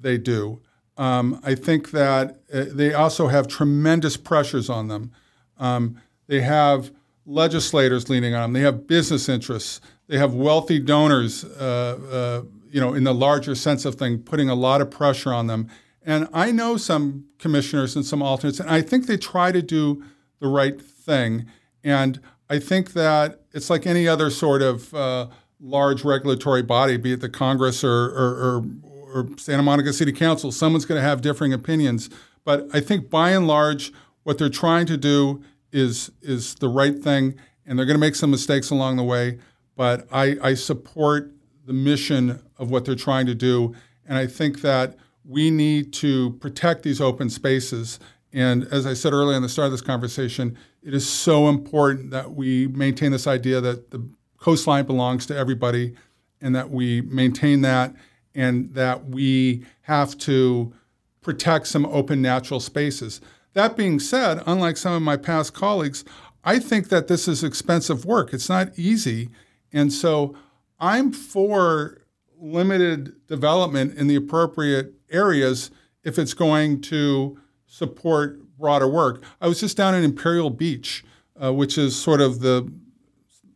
[0.00, 0.60] they do.
[0.96, 5.12] Um, I think that uh, they also have tremendous pressures on them.
[5.58, 6.90] Um, they have
[7.24, 8.52] legislators leaning on them.
[8.54, 9.80] They have business interests.
[10.08, 14.48] They have wealthy donors, uh, uh, you know, in the larger sense of thing, putting
[14.48, 15.68] a lot of pressure on them.
[16.08, 20.02] And I know some commissioners and some alternates, and I think they try to do
[20.40, 21.44] the right thing.
[21.84, 22.18] And
[22.48, 25.26] I think that it's like any other sort of uh,
[25.60, 28.64] large regulatory body, be it the Congress or, or, or,
[29.12, 32.08] or Santa Monica City Council, someone's going to have differing opinions.
[32.42, 33.92] But I think by and large,
[34.22, 35.42] what they're trying to do
[35.72, 37.34] is is the right thing,
[37.66, 39.40] and they're going to make some mistakes along the way.
[39.76, 41.34] But I, I support
[41.66, 43.74] the mission of what they're trying to do,
[44.06, 44.96] and I think that
[45.28, 48.00] we need to protect these open spaces.
[48.32, 52.10] And as I said earlier in the start of this conversation, it is so important
[52.12, 55.94] that we maintain this idea that the coastline belongs to everybody,
[56.40, 57.94] and that we maintain that,
[58.34, 60.72] and that we have to
[61.20, 63.20] protect some open natural spaces.
[63.54, 66.04] That being said, unlike some of my past colleagues,
[66.44, 68.32] I think that this is expensive work.
[68.32, 69.28] It's not easy.
[69.72, 70.36] And so
[70.78, 71.98] I'm for
[72.40, 75.70] limited development in the appropriate areas
[76.04, 79.22] if it's going to support broader work.
[79.40, 81.04] I was just down in Imperial Beach,
[81.42, 82.70] uh, which is sort of the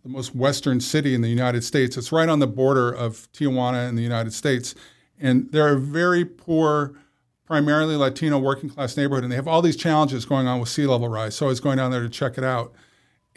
[0.03, 1.97] the most western city in the United States.
[1.97, 4.75] It's right on the border of Tijuana and the United States.
[5.21, 6.99] And they're a very poor,
[7.47, 9.23] primarily Latino working class neighborhood.
[9.23, 11.37] And they have all these challenges going on with sea level rise.
[11.37, 12.73] So I was going down there to check it out.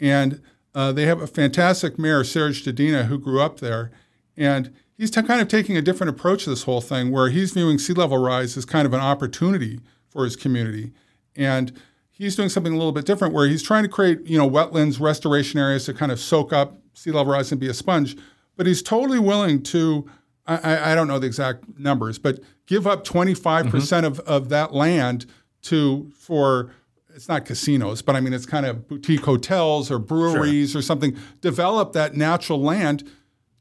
[0.00, 0.42] And
[0.74, 3.92] uh, they have a fantastic mayor, Serge Dedina, who grew up there.
[4.36, 7.52] And he's t- kind of taking a different approach to this whole thing, where he's
[7.52, 10.92] viewing sea level rise as kind of an opportunity for his community.
[11.34, 11.72] And
[12.10, 15.00] he's doing something a little bit different where he's trying to create, you know, wetlands
[15.00, 18.16] restoration areas to kind of soak up sea level rise and be a sponge.
[18.56, 20.08] But he's totally willing to,
[20.46, 24.04] I- I, don't know the exact numbers, but give up 25% mm-hmm.
[24.06, 25.26] of, of that land
[25.62, 26.70] to for
[27.14, 31.16] it's not casinos, but I mean it's kind of boutique hotels or breweries or something.
[31.40, 33.10] Develop that natural land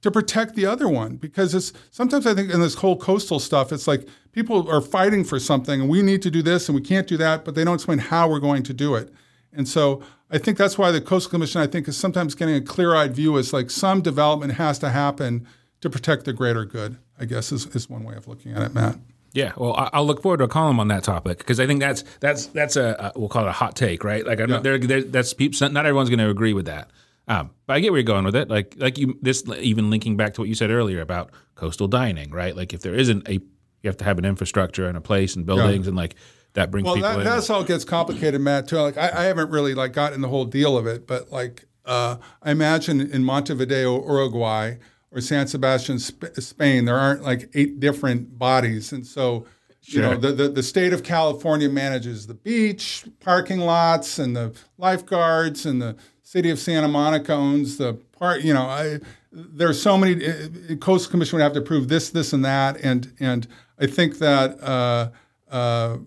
[0.05, 3.71] to protect the other one because it's sometimes I think in this whole coastal stuff,
[3.73, 6.81] it's like people are fighting for something and we need to do this and we
[6.81, 9.11] can't do that, but they don't explain how we're going to do it.
[9.51, 12.61] And so I think that's why the Coastal Commission, I think, is sometimes getting a
[12.61, 15.47] clear-eyed view is like some development has to happen
[15.81, 16.97] to protect the greater good.
[17.19, 18.97] I guess is, is one way of looking at it, Matt.
[19.33, 21.79] Yeah, well, I- I'll look forward to a column on that topic because I think
[21.79, 24.23] that's that's that's a, we'll call it a hot take, right?
[24.25, 25.33] Like, I'm not, there, there, that's.
[25.61, 26.91] Not everyone's going to agree with that.
[27.27, 28.49] Um, but I get where you're going with it.
[28.49, 32.29] Like, like you this even linking back to what you said earlier about coastal dining,
[32.31, 32.55] right?
[32.55, 33.41] Like, if there isn't a, you
[33.85, 36.15] have to have an infrastructure and a place and buildings, and like
[36.53, 37.25] that brings Well, people that, in.
[37.25, 38.67] that's how it gets complicated, Matt.
[38.67, 38.77] Too.
[38.77, 42.17] Like I, I haven't really like gotten the whole deal of it, but like uh,
[42.43, 44.75] I imagine in Montevideo, Uruguay,
[45.11, 49.45] or San Sebastian, Sp- Spain, there aren't like eight different bodies, and so
[49.81, 54.53] you know the, the the state of California manages the beach, parking lots, and the
[54.77, 58.41] lifeguards, and the city of Santa Monica owns the part.
[58.41, 58.99] You know, I,
[59.31, 60.25] there's so many.
[60.25, 60.31] uh,
[60.71, 63.47] uh, Coastal Commission would have to approve this, this, and that, and and
[63.79, 65.11] I think that uh,
[65.49, 65.97] uh,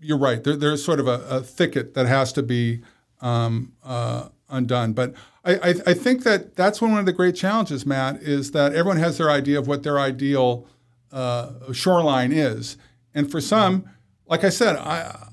[0.00, 0.44] you're right.
[0.44, 2.82] There, there's sort of a, a thicket that has to be
[3.22, 4.92] um, uh, undone.
[4.92, 8.74] But I, I, I think that that's one of the great challenges, Matt, is that
[8.74, 10.66] everyone has their idea of what their ideal
[11.10, 12.76] uh, shoreline is,
[13.14, 13.88] and for some,
[14.26, 15.28] like I said, I.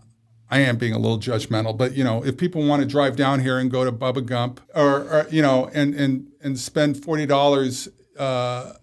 [0.51, 3.39] I am being a little judgmental, but you know, if people want to drive down
[3.39, 7.25] here and go to Bubba Gump, or, or you know, and and and spend forty
[7.25, 8.73] dollars, uh,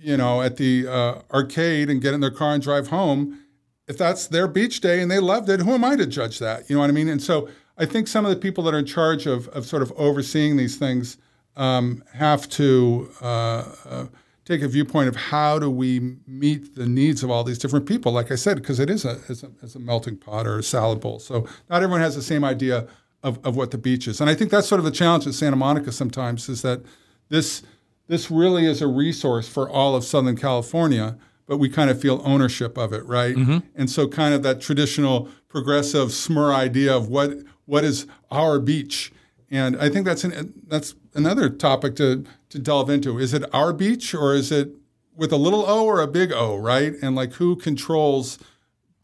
[0.00, 3.40] you know, at the uh, arcade and get in their car and drive home,
[3.88, 6.68] if that's their beach day and they loved it, who am I to judge that?
[6.68, 7.08] You know what I mean?
[7.08, 9.82] And so I think some of the people that are in charge of, of sort
[9.82, 11.18] of overseeing these things
[11.56, 14.06] um, have to uh, uh,
[14.46, 18.12] take a viewpoint of how do we meet the needs of all these different people.
[18.12, 20.62] Like I said, because it is a, it's a it's a melting pot or a
[20.62, 21.18] salad bowl.
[21.18, 22.86] So not everyone has the same idea
[23.22, 24.20] of, of what the beach is.
[24.20, 26.82] And I think that's sort of the challenge in Santa Monica sometimes is that
[27.28, 27.62] this
[28.06, 32.22] this really is a resource for all of Southern California, but we kind of feel
[32.24, 33.34] ownership of it, right?
[33.34, 33.58] Mm-hmm.
[33.74, 39.12] And so, kind of that traditional progressive SMRR idea of what what is our beach,
[39.50, 43.18] and I think that's an, that's another topic to to delve into.
[43.18, 44.70] Is it our beach or is it
[45.16, 46.94] with a little O or a big O, right?
[47.02, 48.38] And like who controls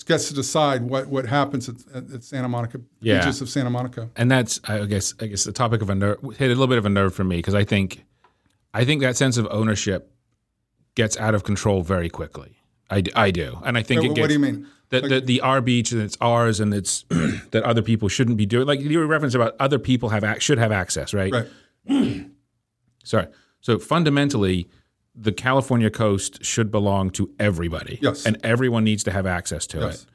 [0.04, 3.18] gets to decide what what happens at, at, Santa Monica Yeah.
[3.20, 4.10] beaches of Santa Monica.
[4.16, 6.78] and that's I guess I guess the topic of a nerve hit a little bit
[6.78, 8.04] of a nerve for me because I think
[8.74, 10.10] I think that sense of ownership
[10.96, 12.56] gets out of control very quickly.
[12.90, 14.66] I, I do, and I think What- it what do you mean?
[14.90, 17.04] that the, the our beach and it's ours and it's
[17.52, 18.66] that other people shouldn't be doing.
[18.66, 21.32] Like your reference about other people have should have access, right?
[21.32, 21.46] Right.
[23.04, 23.26] Sorry.
[23.60, 24.68] So fundamentally,
[25.14, 27.98] the California coast should belong to everybody.
[28.00, 28.24] Yes.
[28.26, 30.02] And everyone needs to have access to Yes.
[30.02, 30.06] it.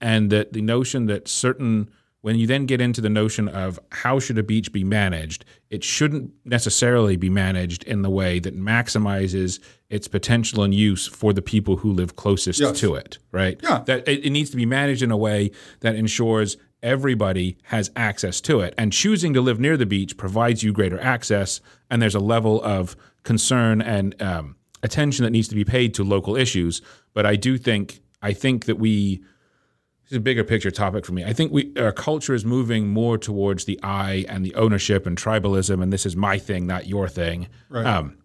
[0.00, 1.88] And that the notion that certain
[2.22, 5.82] when you then get into the notion of how should a beach be managed, it
[5.82, 9.58] shouldn't necessarily be managed in the way that maximizes
[9.90, 12.78] its potential and use for the people who live closest Yes.
[12.78, 13.58] to it, right?
[13.60, 13.82] Yeah.
[13.86, 18.40] That it, it needs to be managed in a way that ensures everybody has access
[18.42, 18.74] to it.
[18.76, 22.62] And choosing to live near the beach provides you greater access, and there's a level
[22.62, 26.82] of concern and um, attention that needs to be paid to local issues.
[27.14, 29.22] But I do think I think that we
[30.04, 31.24] this is a bigger picture topic for me.
[31.24, 35.16] I think we our culture is moving more towards the I and the ownership and
[35.16, 37.48] tribalism, and this is my thing, not your thing.
[37.68, 37.86] Right.
[37.86, 38.18] Um,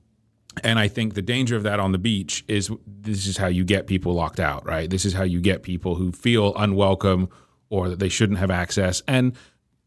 [0.63, 3.63] and I think the danger of that on the beach is this is how you
[3.63, 4.89] get people locked out, right?
[4.89, 7.29] This is how you get people who feel unwelcome
[7.69, 9.01] or that they shouldn't have access.
[9.07, 9.35] And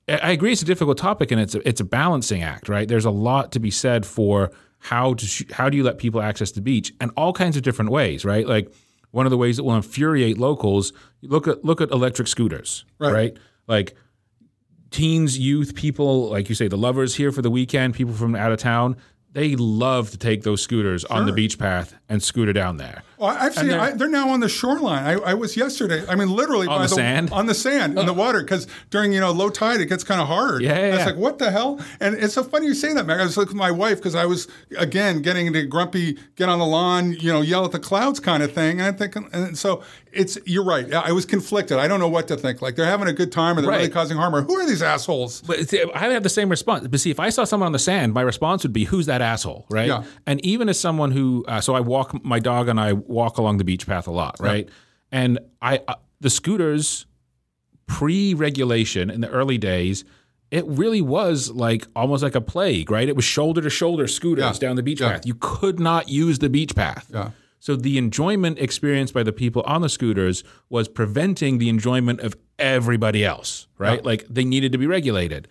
[0.09, 2.89] I agree, it's a difficult topic, and it's a, it's a balancing act, right?
[2.89, 6.21] There's a lot to be said for how to sh- how do you let people
[6.21, 8.47] access the beach, and all kinds of different ways, right?
[8.47, 8.73] Like
[9.13, 10.93] one of the ways that will infuriate locals.
[11.23, 13.13] Look at look at electric scooters, Right.
[13.13, 13.37] right?
[13.69, 13.95] Like
[14.91, 18.51] teens, youth, people, like you say, the lovers here for the weekend, people from out
[18.53, 18.97] of town.
[19.33, 23.05] They love to take those scooters on the beach path and scooter down there.
[23.21, 23.69] Well, I've seen.
[23.69, 25.05] they're- I, they're now on the shoreline.
[25.05, 26.03] I, I was yesterday.
[26.09, 27.31] I mean, literally On by the sand?
[27.33, 30.21] on the sand, in the water, because during you know low tide, it gets kind
[30.21, 30.63] of hard.
[30.63, 31.05] Yeah, yeah, It's yeah.
[31.07, 31.81] like what the hell?
[32.01, 33.21] And it's so funny you say that, Meg.
[33.21, 36.59] I was looking with my wife because I was again getting into grumpy, get on
[36.59, 38.79] the lawn, you know, yell at the clouds kind of thing.
[38.81, 40.93] And I'm thinking, and so it's you're right.
[40.93, 41.79] I was conflicted.
[41.79, 42.63] I don't know what to think.
[42.63, 44.83] Like they're having a good time, or they're really causing harm, or who are these
[44.83, 45.43] assholes?
[45.43, 46.89] But I would have the same response.
[46.89, 49.21] But see, if I saw someone on the sand, my response would be, "Who's that
[49.21, 49.89] asshole?" Right?
[49.89, 50.05] Yeah.
[50.27, 53.59] And even as someone who, uh, so I walk, my dog and I walk along
[53.59, 54.69] the beach path a lot, right?
[55.13, 57.07] And I, uh, the scooters,
[57.87, 60.05] pre-regulation in the early days,
[60.51, 63.09] it really was like almost like a plague, right?
[63.09, 64.69] It was shoulder to shoulder scooters Yeah.
[64.69, 65.13] down the beach Yeah.
[65.13, 65.27] path.
[65.27, 67.11] You could not use the beach path.
[67.13, 67.31] Yeah.
[67.59, 72.35] So the enjoyment experienced by the people on the scooters was preventing the enjoyment of
[72.59, 74.03] everybody else, right?
[74.05, 75.47] Like they needed to be regulated.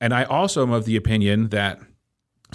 [0.00, 1.80] And I also am of the opinion that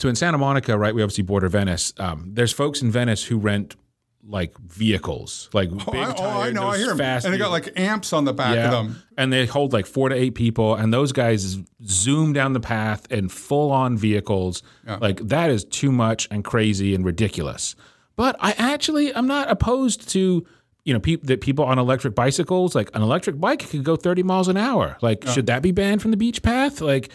[0.02, 1.94] so in Santa Monica, right, we obviously border Venice.
[1.98, 3.76] Um, there's folks in Venice who rent
[4.24, 6.68] like vehicles, like big Oh, I, oh, I know.
[6.68, 7.02] I hear them.
[7.02, 8.66] And they got like amps on the back Yeah.
[8.66, 9.04] of them.
[9.18, 13.12] And they hold like four to eight people, and those guys zoom down the path
[13.12, 14.62] in full on vehicles.
[15.00, 17.76] Like that is too much and crazy and ridiculous.
[18.16, 20.46] But I actually I'm not opposed to
[20.84, 24.24] you know peop that people on electric bicycles like an electric bike could go 30
[24.24, 24.98] miles an hour.
[25.02, 26.82] Like should that be banned from the beach path?
[26.82, 27.12] Like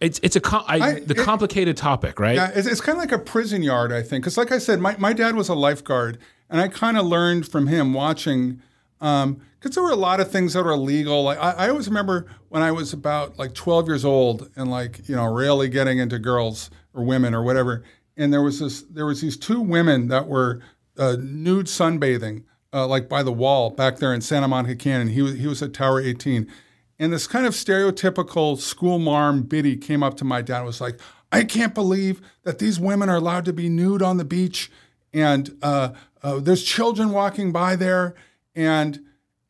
[0.00, 2.36] it's it's a com- I, I- the it- complicated topic, right?
[2.36, 4.24] Yeah, it's, it's kind of like a prison yard, I think.
[4.24, 6.18] Because, like I said, my, my dad was a lifeguard,
[6.50, 8.60] and I kind of learned from him watching.
[8.98, 11.22] Because there were a lot of things that were illegal.
[11.24, 15.08] Like I, I always remember when I was about like 12 years old, and like
[15.08, 17.84] you know, really getting into girls or women or whatever.
[18.16, 20.60] And there was this, there was these two women that were
[20.98, 25.08] uh, nude sunbathing uh, like by the wall back there in Santa Monica Canyon.
[25.08, 26.50] He was he was at Tower 18,
[26.98, 30.80] and this kind of stereotypical school marm biddy came up to my dad and was
[30.80, 30.98] like,
[31.30, 34.70] "I can't believe that these women are allowed to be nude on the beach,
[35.12, 35.90] and uh,
[36.22, 38.14] uh, there's children walking by there,
[38.54, 39.00] and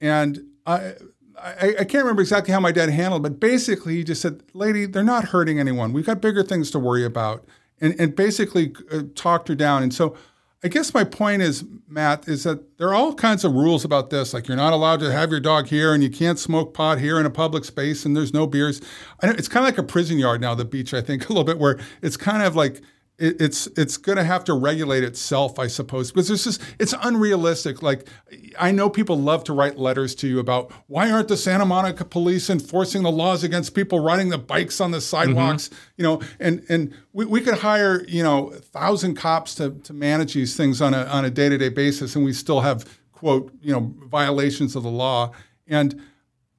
[0.01, 0.95] and I."
[1.39, 4.87] I, I, can't remember exactly how my dad handled, but basically he just said, "Lady,
[4.87, 5.93] they're not hurting anyone.
[5.93, 7.45] We've got bigger things to worry about,"
[7.79, 9.83] and and basically uh, talked her down.
[9.83, 10.17] And so
[10.65, 14.11] I guess my point is, Matt, is that there are all kinds of rules about
[14.11, 14.33] this.
[14.33, 17.21] Like you're not allowed to have your dog here, and you can't smoke pot here
[17.21, 18.81] in a public space, and there's no beers.
[19.23, 20.95] it's kind of like a prison yard now, the beach.
[20.95, 22.81] I think a little bit where it's kind of like
[23.19, 26.95] it, it's it's going to have to regulate itself, I suppose, because it's just it's
[27.03, 27.83] unrealistic.
[27.83, 28.09] Like
[28.59, 32.05] I know people love to write letters to you about why aren't the Santa Monica
[32.05, 35.69] police enforcing the laws against people riding the bikes on the sidewalks?
[35.69, 35.77] Mm-hmm.
[35.97, 39.95] You know, and and we, we could hire you know a thousand cops to to
[39.95, 42.99] manage these things on a on a day to day basis, and we still have
[43.13, 45.33] quote you know violations of the law
[45.67, 46.01] and.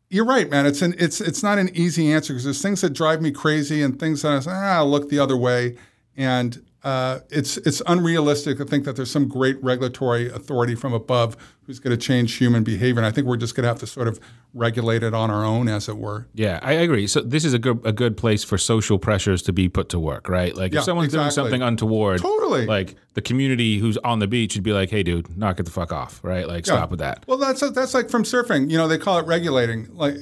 [0.10, 0.66] You're right, man.
[0.66, 3.82] It's an it's it's not an easy answer because there's things that drive me crazy
[3.82, 5.76] and things that I say, ah, I'll look the other way
[6.18, 11.36] and uh, it's it's unrealistic to think that there's some great regulatory authority from above
[11.64, 13.00] who's going to change human behavior.
[13.00, 14.22] And I think we're just going to have to sort of
[14.54, 16.28] regulate it on our own, as it were.
[16.34, 17.06] Yeah, I agree.
[17.08, 20.00] So this is a good a good place for social pressures to be put to
[20.00, 20.56] work, right?
[20.56, 21.26] Like yeah, if someone's exactly.
[21.26, 22.66] doing something untoward, totally.
[22.66, 25.72] Like the community who's on the beach would be like, "Hey, dude, knock it the
[25.72, 26.48] fuck off," right?
[26.48, 26.74] Like yeah.
[26.74, 27.26] stop with that.
[27.28, 28.72] Well, that's that's like from surfing.
[28.72, 29.94] You know, they call it regulating.
[29.94, 30.16] Like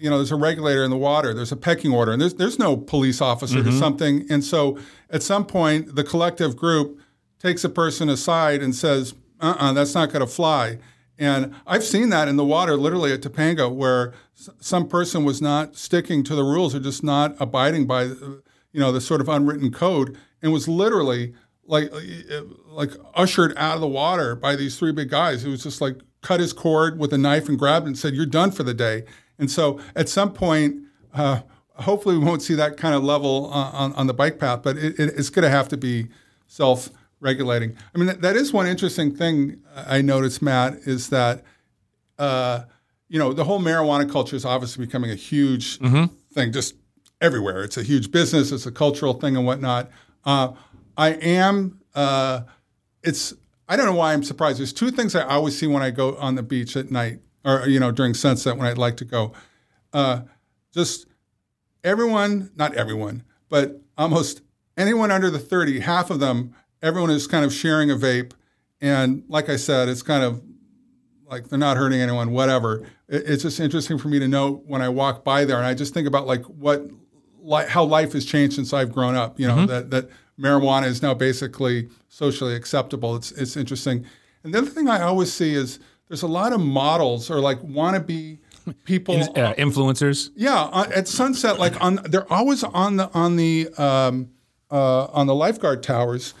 [0.00, 2.58] you know, there's a regulator in the water, there's a pecking order, and there's there's
[2.58, 3.70] no police officer mm-hmm.
[3.70, 4.26] to something.
[4.30, 4.78] And so
[5.10, 6.98] at some point, the collective group
[7.38, 10.78] takes a person aside and says, "Uh-uh, that's not going to fly."
[11.18, 15.76] And I've seen that in the water, literally at Topanga, where some person was not
[15.76, 18.16] sticking to the rules or just not abiding by, uh,
[18.72, 21.34] you know, the sort of unwritten code, and was literally
[21.66, 25.44] like uh, uh, like ushered out of the water by these three big guys.
[25.44, 28.26] It was just like cut his cord with a knife and grabbed and said, "You're
[28.26, 29.04] done for the day."
[29.40, 30.76] And so at some point,
[31.14, 31.40] uh,
[31.74, 34.98] hopefully we won't see that kind of level on, on the bike path, but it,
[34.98, 36.08] it's going to have to be
[36.46, 37.76] self regulating.
[37.94, 41.42] I mean, that, that is one interesting thing I noticed, Matt, is that,
[42.18, 42.62] uh,
[43.08, 46.14] you know, the whole marijuana culture is obviously becoming a huge mm-hmm.
[46.32, 46.74] thing just
[47.20, 47.64] everywhere.
[47.64, 49.90] It's a huge business, it's a cultural thing and whatnot.
[50.24, 50.52] Uh,
[50.96, 52.42] I am, uh,
[53.02, 53.34] it's,
[53.68, 54.58] I don't know why I'm surprised.
[54.58, 57.68] There's two things I always see when I go on the beach at night or
[57.68, 59.32] you know during sunset when I'd like to go.
[59.92, 60.22] Uh,
[60.72, 61.06] just
[61.82, 64.42] everyone, not everyone, but almost
[64.76, 68.32] anyone under the 30, half of them, everyone is kind of sharing a vape.
[68.80, 70.42] And like I said, it's kind of
[71.26, 72.86] like they're not hurting anyone, whatever.
[73.08, 75.74] It, it's just interesting for me to know when I walk by there, and I
[75.74, 76.88] just think about like what,
[77.40, 79.38] li- how life has changed since I've grown up.
[79.38, 79.66] You know mm-hmm.
[79.66, 83.16] that that marijuana is now basically socially acceptable.
[83.16, 84.06] It's it's interesting.
[84.42, 85.78] And the other thing I always see is
[86.10, 88.40] there's a lot of models or like wannabe
[88.84, 90.30] people, In, uh, influencers.
[90.34, 94.30] Yeah, uh, at sunset, like on they're always on the on the um,
[94.72, 96.34] uh, on the lifeguard towers,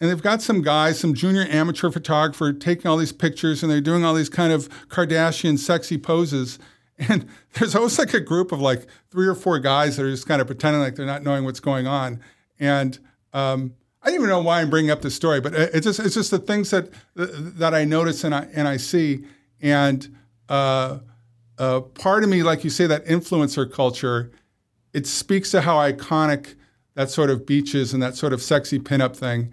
[0.00, 3.80] and they've got some guys, some junior amateur photographer, taking all these pictures, and they're
[3.80, 6.60] doing all these kind of Kardashian sexy poses.
[6.96, 10.28] And there's always like a group of like three or four guys that are just
[10.28, 12.20] kind of pretending like they're not knowing what's going on,
[12.60, 12.96] and
[13.32, 13.74] um,
[14.06, 16.30] I don't even know why I'm bringing up this story, but it's just it's just
[16.30, 19.24] the things that that I notice and I and I see,
[19.60, 20.16] and
[20.48, 20.98] uh,
[21.58, 24.30] uh, part of me, like you say, that influencer culture,
[24.92, 26.54] it speaks to how iconic
[26.94, 29.52] that sort of beaches and that sort of sexy pinup thing.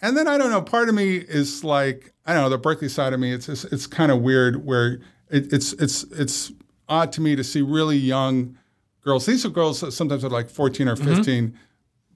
[0.00, 2.88] And then I don't know, part of me is like I don't know the Berkeley
[2.88, 3.30] side of me.
[3.34, 6.50] It's just, it's kind of weird where it, it's it's it's
[6.88, 8.56] odd to me to see really young
[9.02, 9.26] girls.
[9.26, 11.14] These are girls that sometimes are like 14 or mm-hmm.
[11.14, 11.48] 15.
[11.48, 11.56] Mm-hmm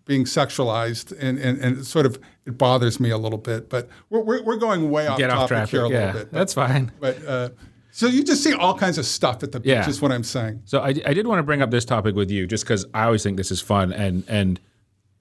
[0.07, 3.69] being sexualized, and, and, and sort of it bothers me a little bit.
[3.69, 5.71] But we're, we're, going way off Get topic off traffic.
[5.71, 6.31] here a yeah, little bit.
[6.31, 6.93] But, that's fine.
[6.99, 7.49] But uh,
[7.91, 9.69] so you just see all kinds of stuff at the beach.
[9.69, 9.89] Yeah.
[9.89, 10.63] Is what I'm saying.
[10.65, 13.05] So I, I did want to bring up this topic with you, just because I
[13.05, 14.61] always think this is fun, and and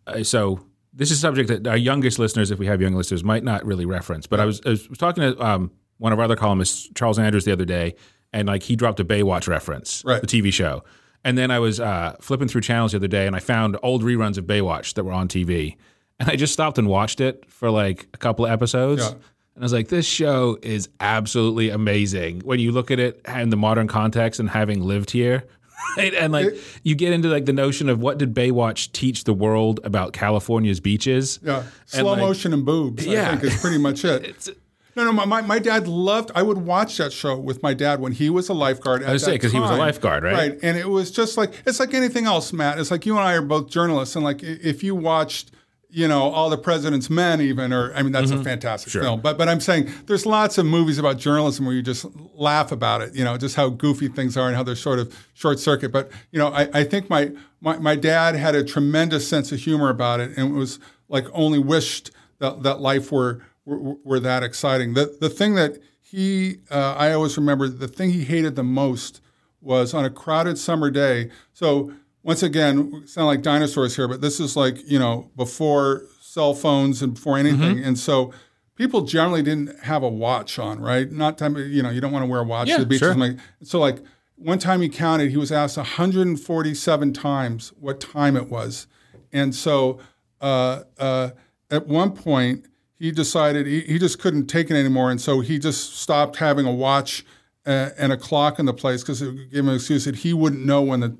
[0.07, 0.59] uh, so
[0.93, 3.65] this is a subject that our youngest listeners, if we have young listeners, might not
[3.65, 4.27] really reference.
[4.27, 7.45] But I was, I was talking to um, one of our other columnists, Charles Andrews,
[7.45, 7.95] the other day,
[8.31, 10.21] and like he dropped a Baywatch reference, right.
[10.21, 10.83] the TV show.
[11.25, 14.03] And then I was uh, flipping through channels the other day and I found old
[14.03, 15.75] reruns of Baywatch that were on TV.
[16.19, 19.01] And I just stopped and watched it for like a couple of episodes.
[19.01, 19.09] Yeah.
[19.09, 23.49] And I was like, this show is absolutely amazing when you look at it in
[23.49, 25.43] the modern context and having lived here.
[25.97, 26.13] Right?
[26.13, 29.33] And like it, you get into like the notion of what did Baywatch teach the
[29.33, 31.39] world about California's beaches?
[31.41, 33.05] Yeah, slow like, motion and boobs.
[33.05, 33.31] Yeah.
[33.31, 34.49] I think is pretty much it.
[34.95, 38.13] No, no, my, my dad loved, I would watch that show with my dad when
[38.13, 39.03] he was a lifeguard.
[39.03, 40.33] I was say, because he was a lifeguard, right?
[40.33, 40.59] Right.
[40.63, 42.79] And it was just like, it's like anything else, Matt.
[42.79, 44.15] It's like you and I are both journalists.
[44.15, 45.51] And like if you watched,
[45.89, 48.43] you know, All the President's Men, even, or I mean, that's a mm-hmm.
[48.43, 49.01] fantastic Sure.
[49.01, 49.21] film.
[49.21, 53.01] But but I'm saying there's lots of movies about journalism where you just laugh about
[53.01, 55.93] it, you know, just how goofy things are and how they're sort of short circuit.
[55.93, 57.31] But you know, I, I think my,
[57.61, 61.27] my my dad had a tremendous sense of humor about it, and it was like
[61.31, 64.93] only wished that that life were were, were that exciting.
[64.93, 69.21] The the thing that he uh, I always remember the thing he hated the most
[69.61, 71.29] was on a crowded summer day.
[71.53, 71.91] So
[72.23, 77.01] once again, sound like dinosaurs here, but this is like you know before cell phones
[77.01, 78.33] and before anything, and so
[78.75, 81.09] people generally didn't have a watch on, right?
[81.11, 82.99] Not time, you know, you don't want to wear a watch Yeah, to the beach.
[82.99, 83.15] sure.
[83.15, 83.99] like- So like
[84.35, 88.87] one time he counted, he was asked 147 times what time it was,
[89.31, 89.99] and so
[90.41, 91.29] uh, uh,
[91.71, 92.65] at one point
[92.97, 96.65] he decided he, he just couldn't take it anymore, and so he just stopped having
[96.65, 97.25] a watch
[97.65, 100.33] uh, and a clock in the place because it gave him an excuse that he
[100.33, 101.17] wouldn't know when the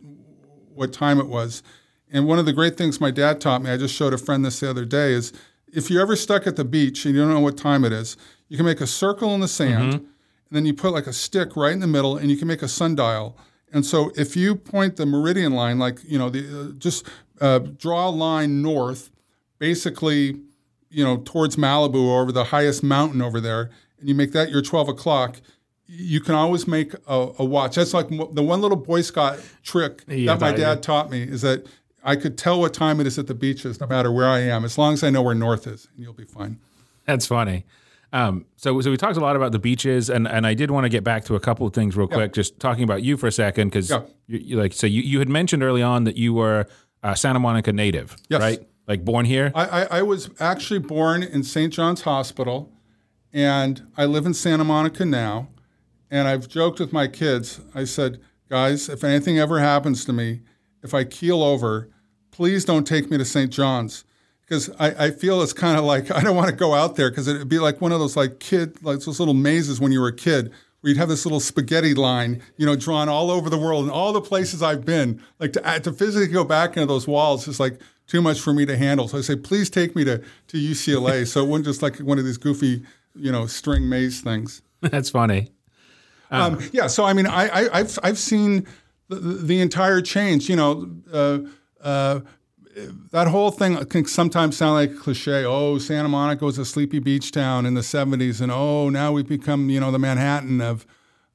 [0.74, 1.64] what time it was.
[2.12, 4.46] And one of the great things my dad taught me, I just showed a friend
[4.46, 5.34] this the other day, is
[5.74, 8.16] if you're ever stuck at the beach and you don't know what time it is,
[8.48, 10.08] you can make a circle in the sand, and
[10.52, 12.68] then you put like a stick right in the middle, and you can make a
[12.68, 13.38] sundial.
[13.74, 17.08] And so if you point the meridian line, like you know, the, uh, just
[17.42, 19.10] uh, draw a line north,
[19.60, 20.42] basically,
[20.96, 23.70] you know, towards Malibu or over the highest mountain over there,
[24.00, 25.42] and you make that your 12 o'clock.
[25.88, 27.76] You can always make a, a watch.
[27.76, 31.22] That's like the one little Boy Scout trick Yeah, that my that- dad taught me
[31.24, 31.68] is that
[32.04, 34.64] I could tell what time it is at the beaches no matter where I am,
[34.66, 36.60] as long as I know where north is, and you'll be fine.
[37.06, 37.66] That's funny.
[38.14, 40.86] Um, so, so we talked a lot about the beaches, and, and I did want
[40.86, 42.32] to get back to a couple of things real quick.
[42.34, 44.04] Just talking about you for a second, because Yeah.
[44.28, 46.68] you, you like so you, you had mentioned early on that you were
[47.04, 48.40] a Santa Monica native, Yes.
[48.42, 48.60] right?
[48.88, 49.52] Like born here.
[49.56, 51.74] I, I, I was actually born in St.
[51.74, 52.72] John's Hospital,
[53.34, 55.50] and I live in Santa Monica now.
[56.12, 57.60] And I've joked with my kids.
[57.74, 60.42] I said, guys, if anything ever happens to me,
[60.84, 61.90] if I keel over,
[62.32, 63.52] please don't take me to St.
[63.52, 64.04] John's.
[64.42, 67.10] Because I, I feel it's kind of like I don't want to go out there
[67.10, 70.00] because it'd be like one of those like kid like those little mazes when you
[70.00, 70.54] were a kid
[70.86, 74.14] you'd have this little spaghetti line, you know, drawn all over the world and all
[74.14, 75.22] the places I've been.
[75.40, 78.66] Like to to physically go back into those walls is like too much for me
[78.66, 79.08] to handle.
[79.08, 81.26] So I say, please take me to to UCLA.
[81.32, 82.84] so it wasn't just like one of these goofy,
[83.16, 84.62] you know, string maze things.
[84.82, 85.50] That's funny.
[86.32, 88.68] Um, yeah, so I mean, I, I, I've I've seen
[89.10, 90.50] the, the entire change.
[90.50, 91.40] You know, uh,
[91.82, 92.20] uh,
[93.12, 95.46] that whole thing can sometimes sound like cliche.
[95.46, 99.28] Oh, Santa Monica was a sleepy beach town in the '70s, and oh, now we've
[99.28, 100.86] become you know the Manhattan of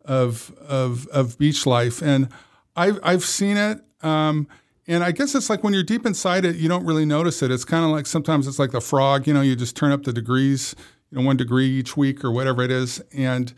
[0.04, 2.02] of of, of beach life.
[2.02, 2.28] And
[2.76, 3.82] I've I've seen it.
[4.02, 4.48] Um,
[4.86, 7.50] and I guess it's like when you're deep inside it, you don't really notice it.
[7.50, 10.02] It's kind of like sometimes it's like the frog, you know, you just turn up
[10.02, 10.74] the degrees,
[11.10, 13.52] you know, one degree each week or whatever it is, and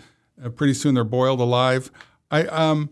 [0.44, 1.90] uh, pretty soon they're boiled alive.
[2.30, 2.90] I um,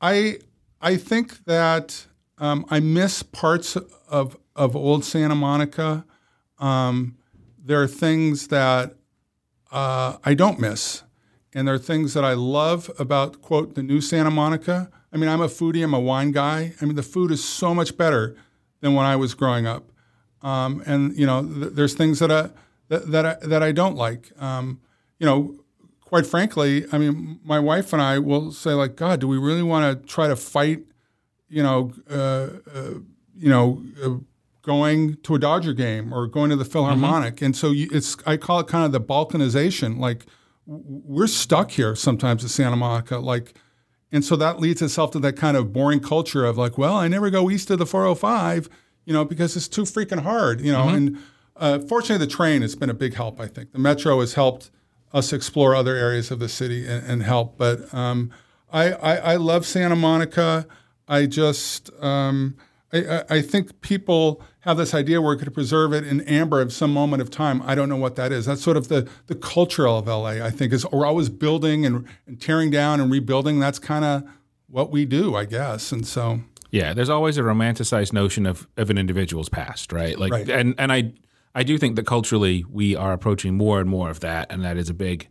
[0.00, 0.38] I
[0.80, 2.06] I think that
[2.38, 3.76] um, I miss parts
[4.08, 6.04] of of old Santa Monica.
[6.58, 7.16] Um,
[7.62, 8.94] there are things that
[9.70, 11.02] uh, I don't miss,
[11.54, 14.90] and there are things that I love about quote the new Santa Monica.
[15.12, 15.82] I mean, I'm a foodie.
[15.82, 16.74] I'm a wine guy.
[16.80, 18.36] I mean, the food is so much better
[18.80, 19.90] than when I was growing up.
[20.42, 22.50] Um, and you know, th- there's things that I
[22.88, 24.30] that that I, that I don't like.
[24.40, 24.80] Um,
[25.18, 25.58] you know,
[26.00, 29.62] quite frankly, I mean, my wife and I will say like, God, do we really
[29.62, 30.80] want to try to fight?
[31.48, 32.94] You know, uh, uh,
[33.38, 34.16] you know, uh,
[34.62, 38.36] going to a Dodger game or going to the Philharmonic, and so you, it's I
[38.36, 39.98] call it kind of the balkanization.
[39.98, 40.26] Like
[40.66, 43.54] we're stuck here sometimes at Santa Monica, like.
[44.10, 47.08] And so that leads itself to that kind of boring culture of like, well, I
[47.08, 48.70] never go east of the 405,
[49.04, 50.88] you know, because it's too freaking hard, you know.
[50.88, 51.18] And
[51.58, 53.38] uh, fortunately, the train has been a big help.
[53.38, 54.70] I think the metro has helped
[55.12, 57.58] us explore other areas of the city and, and help.
[57.58, 58.30] But um,
[58.72, 60.66] I, I, I love Santa Monica.
[61.06, 62.56] I just um,
[62.92, 66.60] I, I- think people have this idea where we're going to preserve it in amber
[66.60, 67.62] of some moment of time.
[67.62, 68.46] I don't know what that is.
[68.46, 70.42] That's sort of the the culture of LA.
[70.44, 73.58] I think is we're always building and, and tearing down and rebuilding.
[73.60, 74.24] That's kind of
[74.68, 75.92] what we do, I guess.
[75.92, 80.18] And so Yeah, there's always a romanticized notion of, of an individual's past, right?
[80.18, 80.48] Like, Right.
[80.50, 81.12] and and I
[81.54, 84.76] I do think that culturally we are approaching more and more of that, and that
[84.76, 85.28] is a big,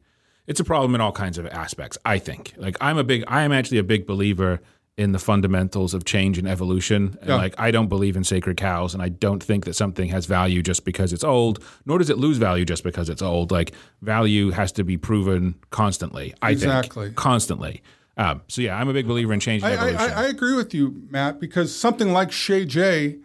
[0.48, 1.98] it's a problem in all kinds of aspects.
[2.04, 4.60] I think, like, I'm a big, I am actually a big believer
[4.98, 7.16] in the fundamentals of change and evolution.
[7.22, 7.36] And Yeah.
[7.36, 10.64] like, I don't believe in sacred cows, and I don't think that something has value
[10.64, 13.52] just because it's old, nor does it lose value just because it's old.
[13.52, 16.34] Like, value has to be proven constantly.
[16.42, 17.06] I Exactly.
[17.08, 17.82] think constantly.
[18.18, 20.14] Um, so yeah, I'm a big believer in change and I, I, evolution.
[20.18, 23.18] I I agree with you, Matt, because something like Chez Jay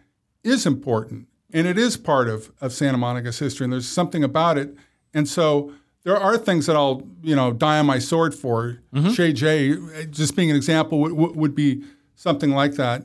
[0.44, 4.58] is important and it is part of, of Santa Monica's history, and there's something about
[4.58, 4.74] it.
[5.14, 5.72] And so
[6.04, 8.78] there are things that I'll, you know, die on my sword for.
[9.14, 9.76] Chez Jay,
[10.10, 11.82] just being an example, would, would would be
[12.14, 13.02] something like that.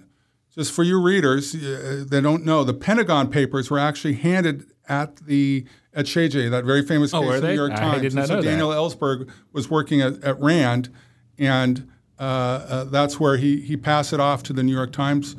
[0.56, 5.18] just for your readers, uh, they don't know the Pentagon Papers were actually handed at
[5.18, 7.48] the at Chez Jay, that very famous Oh, case in the?
[7.50, 8.02] New York I Times.
[8.02, 8.48] did not so know that.
[8.50, 10.90] Daniel Ellsberg was working at, at Rand,
[11.38, 11.88] and
[12.20, 15.36] uh, uh, that's where he he passed it off to the New York Times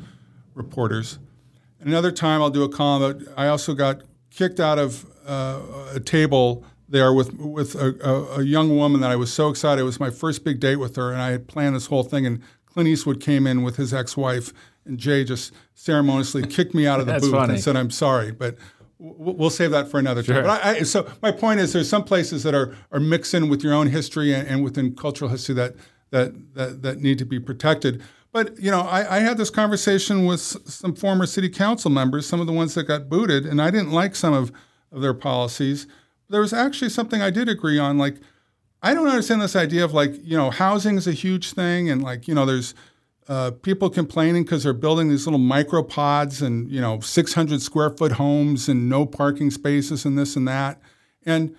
[0.53, 1.19] reporters.
[1.81, 3.01] Another time, I'll do a column.
[3.25, 5.59] But I also got kicked out of uh,
[5.93, 9.81] a table there with with a, a, a young woman that I was so excited.
[9.81, 12.25] It was my first big date with her, and I had planned this whole thing.
[12.25, 14.53] And Clint Eastwood came in with his ex-wife,
[14.85, 17.53] and Jay just ceremoniously kicked me out of the booth funny.
[17.53, 18.55] and said, "I'm sorry," but.
[18.99, 20.35] w- We'll save that for another Sure.
[20.35, 20.43] time.
[20.43, 23.63] But I, I, so my point is, there's some places that are, are mixing with
[23.63, 25.75] your own history and, and within cultural history that,
[26.11, 28.01] that that that need to be protected.
[28.33, 32.41] But you know, I, I had this conversation with some former city council members, some
[32.41, 34.51] of the ones that got booted, and I didn't like some of,
[34.91, 35.87] of their policies.
[36.29, 37.97] There was actually something I did agree on.
[37.97, 38.17] Like,
[38.81, 42.01] I don't understand this idea of like, you know, housing is a huge thing, and
[42.01, 42.73] like, you know, there's
[43.29, 47.91] uh, people complaining because they're building these little micro pods and you know 600 square
[47.91, 50.81] foot homes and no parking spaces and this and that.
[51.25, 51.55] And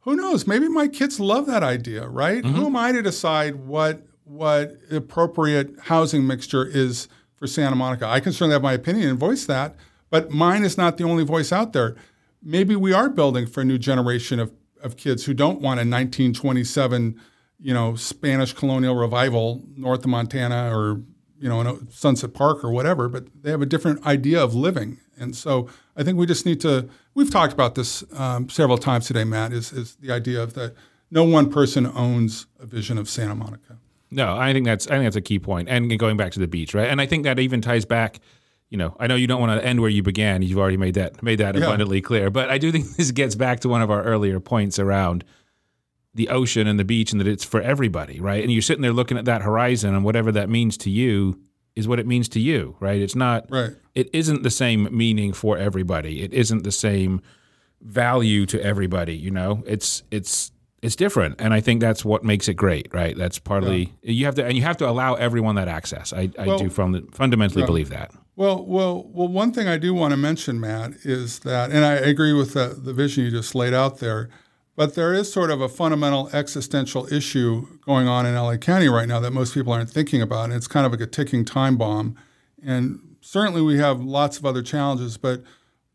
[0.00, 0.46] who knows?
[0.46, 2.42] Maybe my kids love that idea, right?
[2.42, 7.06] Who am I to decide what what appropriate housing mixture is
[7.36, 8.06] for Santa Monica?
[8.06, 9.76] I can certainly have my opinion and voice that,
[10.08, 11.96] but mine is not the only voice out there.
[12.42, 15.84] Maybe we are building for a new generation of, of kids who don't want a
[15.84, 17.20] 1927,
[17.58, 21.02] you know, Spanish colonial revival north of Montana or
[21.40, 24.98] you know, Sunset Park or whatever, but they have a different idea of living.
[25.18, 29.06] And so I think we just need to, we've talked about this um, several times
[29.06, 30.74] today, Matt, is, is the idea of that
[31.10, 33.78] no one person owns a vision of Santa Monica.
[34.10, 35.68] No, I think that's I think that's a key point.
[35.68, 36.88] And going back to the beach, right?
[36.88, 38.20] And I think that even ties back.
[38.70, 40.42] You know, I know you don't want to end where you began.
[40.42, 41.64] You've already made that made that Yeah.
[41.64, 42.30] abundantly clear.
[42.30, 45.24] But I do think this gets back to one of our earlier points around
[46.14, 48.42] the ocean and the beach, and that it's for everybody, right?
[48.42, 51.38] And you're sitting there looking at that horizon, and whatever that means to you
[51.76, 53.00] is what it means to you, right?
[53.00, 53.46] It's not.
[53.50, 53.70] Right.
[53.94, 56.22] It isn't the same meaning for everybody.
[56.22, 57.20] It isn't the same
[57.80, 59.16] value to everybody.
[59.16, 60.52] You know, it's it's
[60.82, 63.16] it's different, and I think that's what makes it great, right?
[63.16, 66.12] That's partly you have to, and you have to allow everyone that access.
[66.12, 68.12] I, I Well, do from fundamentally believe that.
[68.36, 69.28] Well, well, well.
[69.28, 72.68] One thing I do want to mention, Matt, is that, and I agree with the,
[72.68, 74.30] the vision you just laid out there,
[74.74, 79.06] but there is sort of a fundamental existential issue going on in LA County right
[79.06, 81.76] now that most people aren't thinking about, and it's kind of like a ticking time
[81.76, 82.16] bomb.
[82.64, 85.42] And certainly, we have lots of other challenges, but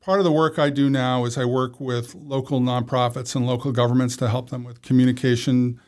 [0.05, 3.71] part of the work I do now is I work with local nonprofits and local
[3.71, 5.81] governments to help them with communication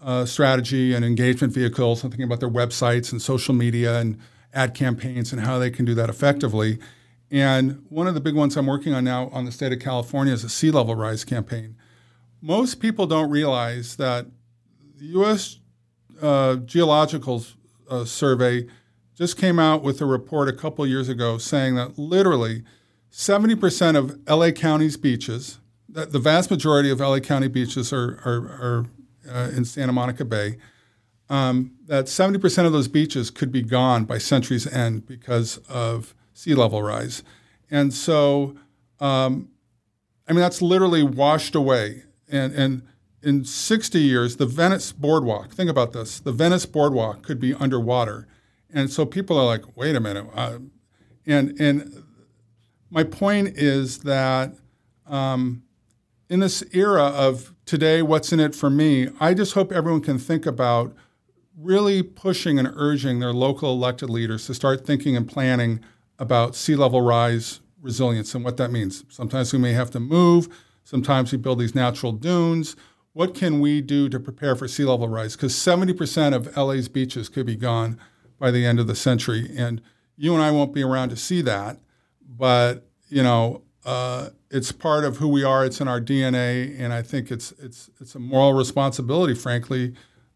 [0.00, 2.04] uh, strategy and engagement vehicles.
[2.04, 4.16] I'm thinking about their websites and social media and
[4.52, 6.78] ad campaigns and how they can do that effectively.
[7.32, 10.32] And one of the big ones I'm working on now on the state of California
[10.32, 11.74] is a sea level rise campaign.
[12.40, 14.26] Most people don't realize that
[14.98, 15.58] the U.S.
[16.22, 17.44] Uh, Geological
[17.90, 18.68] uh, Survey
[19.16, 22.62] just came out with a report a couple years ago saying that literally
[23.14, 28.86] 70% of LA County's beaches, the vast majority of LA County beaches are, are, are
[29.30, 30.56] uh, in Santa Monica Bay,
[31.30, 36.56] um, that 70% of those beaches could be gone by century's end because of sea
[36.56, 37.22] level rise.
[37.70, 38.56] And so,
[38.98, 39.48] um,
[40.28, 42.02] I mean, that's literally washed away.
[42.28, 42.82] And, and
[43.22, 48.26] in 60 years, the Venice Boardwalk, think about this, the Venice Boardwalk could be underwater.
[48.72, 50.26] And so people are like, wait a minute.
[50.34, 50.58] Uh,
[51.24, 52.04] and, and
[52.94, 54.54] my point is that
[55.08, 55.64] um,
[56.30, 60.16] in this era of today, what's in it for me, I just hope everyone can
[60.16, 60.94] think about
[61.58, 65.80] really pushing and urging their local elected leaders to start thinking and planning
[66.20, 69.04] about sea level rise resilience and what that means.
[69.08, 70.46] Sometimes we may have to move,
[70.84, 72.76] sometimes we build these natural dunes.
[73.12, 75.34] What can we do to prepare for sea level rise?
[75.34, 77.98] Because 70% of LA's beaches could be gone
[78.38, 79.50] by the end of the century.
[79.56, 79.82] And
[80.16, 81.78] you and I won't be around to see that,
[82.28, 85.64] but you know, uh, it's part of who we are.
[85.64, 89.94] It's in our DNA, and I think it's it's it's a moral responsibility, frankly,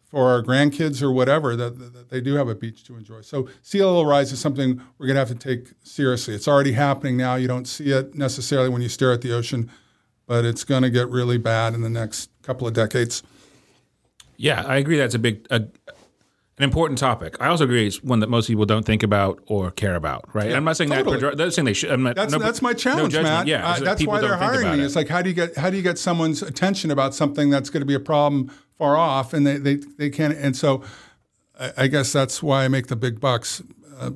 [0.08, 3.20] for our grandkids or whatever that, that, they do have a beach to enjoy.
[3.20, 6.34] So sea level rise is something we're going to have to take seriously.
[6.34, 7.34] It's already happening now.
[7.34, 9.70] You don't see it necessarily when you stare at the ocean,
[10.26, 13.22] but it's going to get really bad in the next couple of decades.
[14.36, 14.96] Yeah, I agree.
[14.96, 15.64] That's a big, a,
[16.58, 17.36] an important topic.
[17.40, 20.24] I also agree it's one that most people don't think about or care about.
[20.34, 20.52] Right?
[20.52, 21.18] I'm not saying totally.
[21.20, 21.36] that.
[21.38, 21.90] Not saying they should.
[21.90, 23.34] I'm not, That's no, that's my challenge, judgment.
[23.34, 23.46] Matt.
[23.46, 24.82] Yeah, Uh, that's why they're hiring me.
[24.82, 24.84] it.
[24.84, 27.70] It's like how do you get how do you get someone's attention about something that's
[27.70, 30.36] going to be a problem far off, and they they, they can't.
[30.36, 30.82] And so,
[31.58, 33.62] I, I guess that's why I make the big bucks.
[33.98, 34.10] Uh,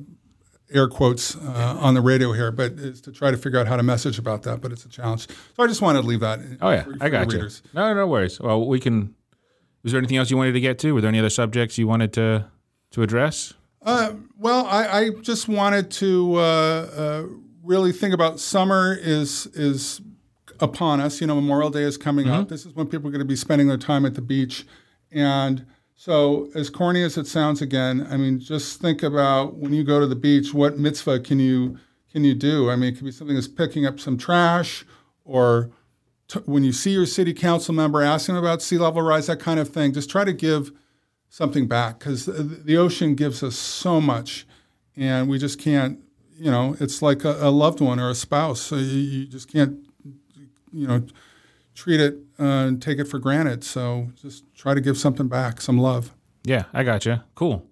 [0.73, 3.77] air quotes uh, on the radio here, but is to try to figure out how
[3.77, 4.59] to message about that.
[4.59, 5.27] But it's a challenge.
[5.55, 6.39] So I just wanted to leave that.
[6.61, 7.37] Oh yeah, for- for I got you.
[7.37, 7.61] readers.
[7.73, 8.39] No, no worries.
[8.39, 9.13] Well, we can.
[9.83, 10.93] Was there anything else you wanted to get to?
[10.93, 12.45] Were there any other subjects you wanted to
[12.91, 13.53] to address?
[13.81, 17.23] Uh, well, I, I, just wanted to uh, uh,
[17.63, 19.99] really think about summer is is
[20.59, 21.19] upon us.
[21.19, 22.41] You know, Memorial Day is coming mm-hmm.
[22.41, 22.49] up.
[22.49, 24.65] This is when people are going to be spending their time at the beach,
[25.11, 25.65] and
[25.95, 29.99] so as corny as it sounds, again, I mean, just think about when you go
[29.99, 31.77] to the beach, what mitzvah can you
[32.11, 32.69] can you do?
[32.69, 34.85] I mean, it could be something as picking up some trash,
[35.25, 35.71] or
[36.45, 39.69] when you see your city council member asking about sea level rise, that kind of
[39.69, 39.93] thing.
[39.93, 40.71] Just try to give
[41.29, 44.45] something back because the ocean gives us so much,
[44.95, 45.99] and we just can't.
[46.35, 48.59] You know, it's like a, a loved one or a spouse.
[48.59, 49.77] So you, you, just can't,
[50.73, 51.05] you know,
[51.75, 53.63] treat it uh, and take it for granted.
[53.63, 56.11] So just try to give something back, some love.
[56.43, 57.21] Yeah, I got you.
[57.35, 57.65] Cool.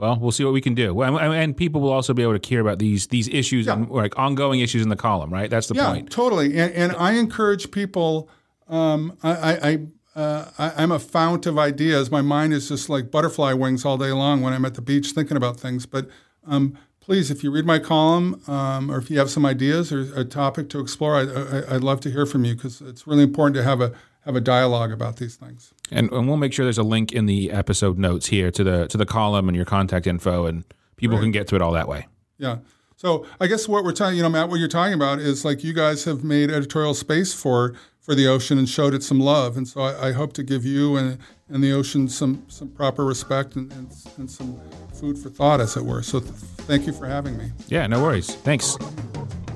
[0.00, 0.94] Well, we'll see what we can do.
[0.94, 3.74] Well, and people will also be able to hear about these these issues yeah.
[3.74, 5.50] and like ongoing issues in the column, right?
[5.50, 6.10] That's the yeah, point.
[6.10, 6.58] totally.
[6.58, 8.30] And, and I encourage people.
[8.66, 9.78] Um, I, I
[10.16, 12.10] uh, I, am a fount of ideas.
[12.10, 15.10] My mind is just like butterfly wings all day long when I'm at the beach
[15.10, 15.86] thinking about things.
[15.86, 16.08] But
[16.46, 20.00] um, please, if you read my column um, or if you have some ideas or
[20.18, 23.56] a topic to explore, I, would love to hear from you because it's really important
[23.56, 23.92] to have a
[24.24, 25.72] have a dialogue about these things.
[25.90, 28.86] And, and, we'll make sure there's a link in the episode notes here to the
[28.88, 30.64] to the column and your contact info, and
[30.96, 31.22] people right.
[31.22, 32.06] can get to it all that way.
[32.38, 32.58] Yeah.
[32.96, 35.64] So I guess what we're talking, you know, Matt, what you're talking about is like
[35.64, 39.56] you guys have made editorial space for for the ocean and showed it some love.
[39.56, 41.18] And so I, I hope to give you and,
[41.48, 44.60] and the ocean some, some proper respect and, and, and some
[44.92, 46.02] food for thought, as it were.
[46.02, 47.52] So th- thank you for having me.
[47.68, 48.34] Yeah, no worries.
[48.34, 48.76] Thanks.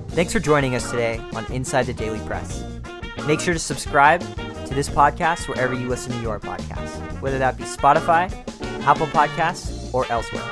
[0.08, 2.62] Thanks for joining us today on Inside the Daily Press.
[3.26, 4.22] Make sure to subscribe
[4.66, 8.32] to this podcast wherever you listen to your podcast, whether that be Spotify,
[8.84, 10.42] Apple Podcasts, or elsewhere.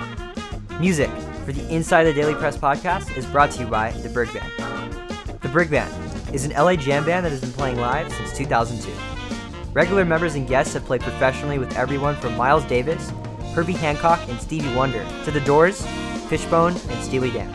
[0.81, 1.11] Music
[1.45, 5.41] for the Inside the Daily Press podcast is brought to you by The Brig Band.
[5.41, 5.93] The Brig Band
[6.35, 8.93] is an LA jam band that has been playing live since 2002.
[9.73, 13.11] Regular members and guests have played professionally with everyone from Miles Davis,
[13.55, 15.87] Herbie Hancock, and Stevie Wonder to The Doors,
[16.29, 17.53] Fishbone, and Steely Dan.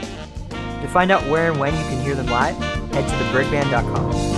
[0.82, 4.37] To find out where and when you can hear them live, head to thebrigband.com.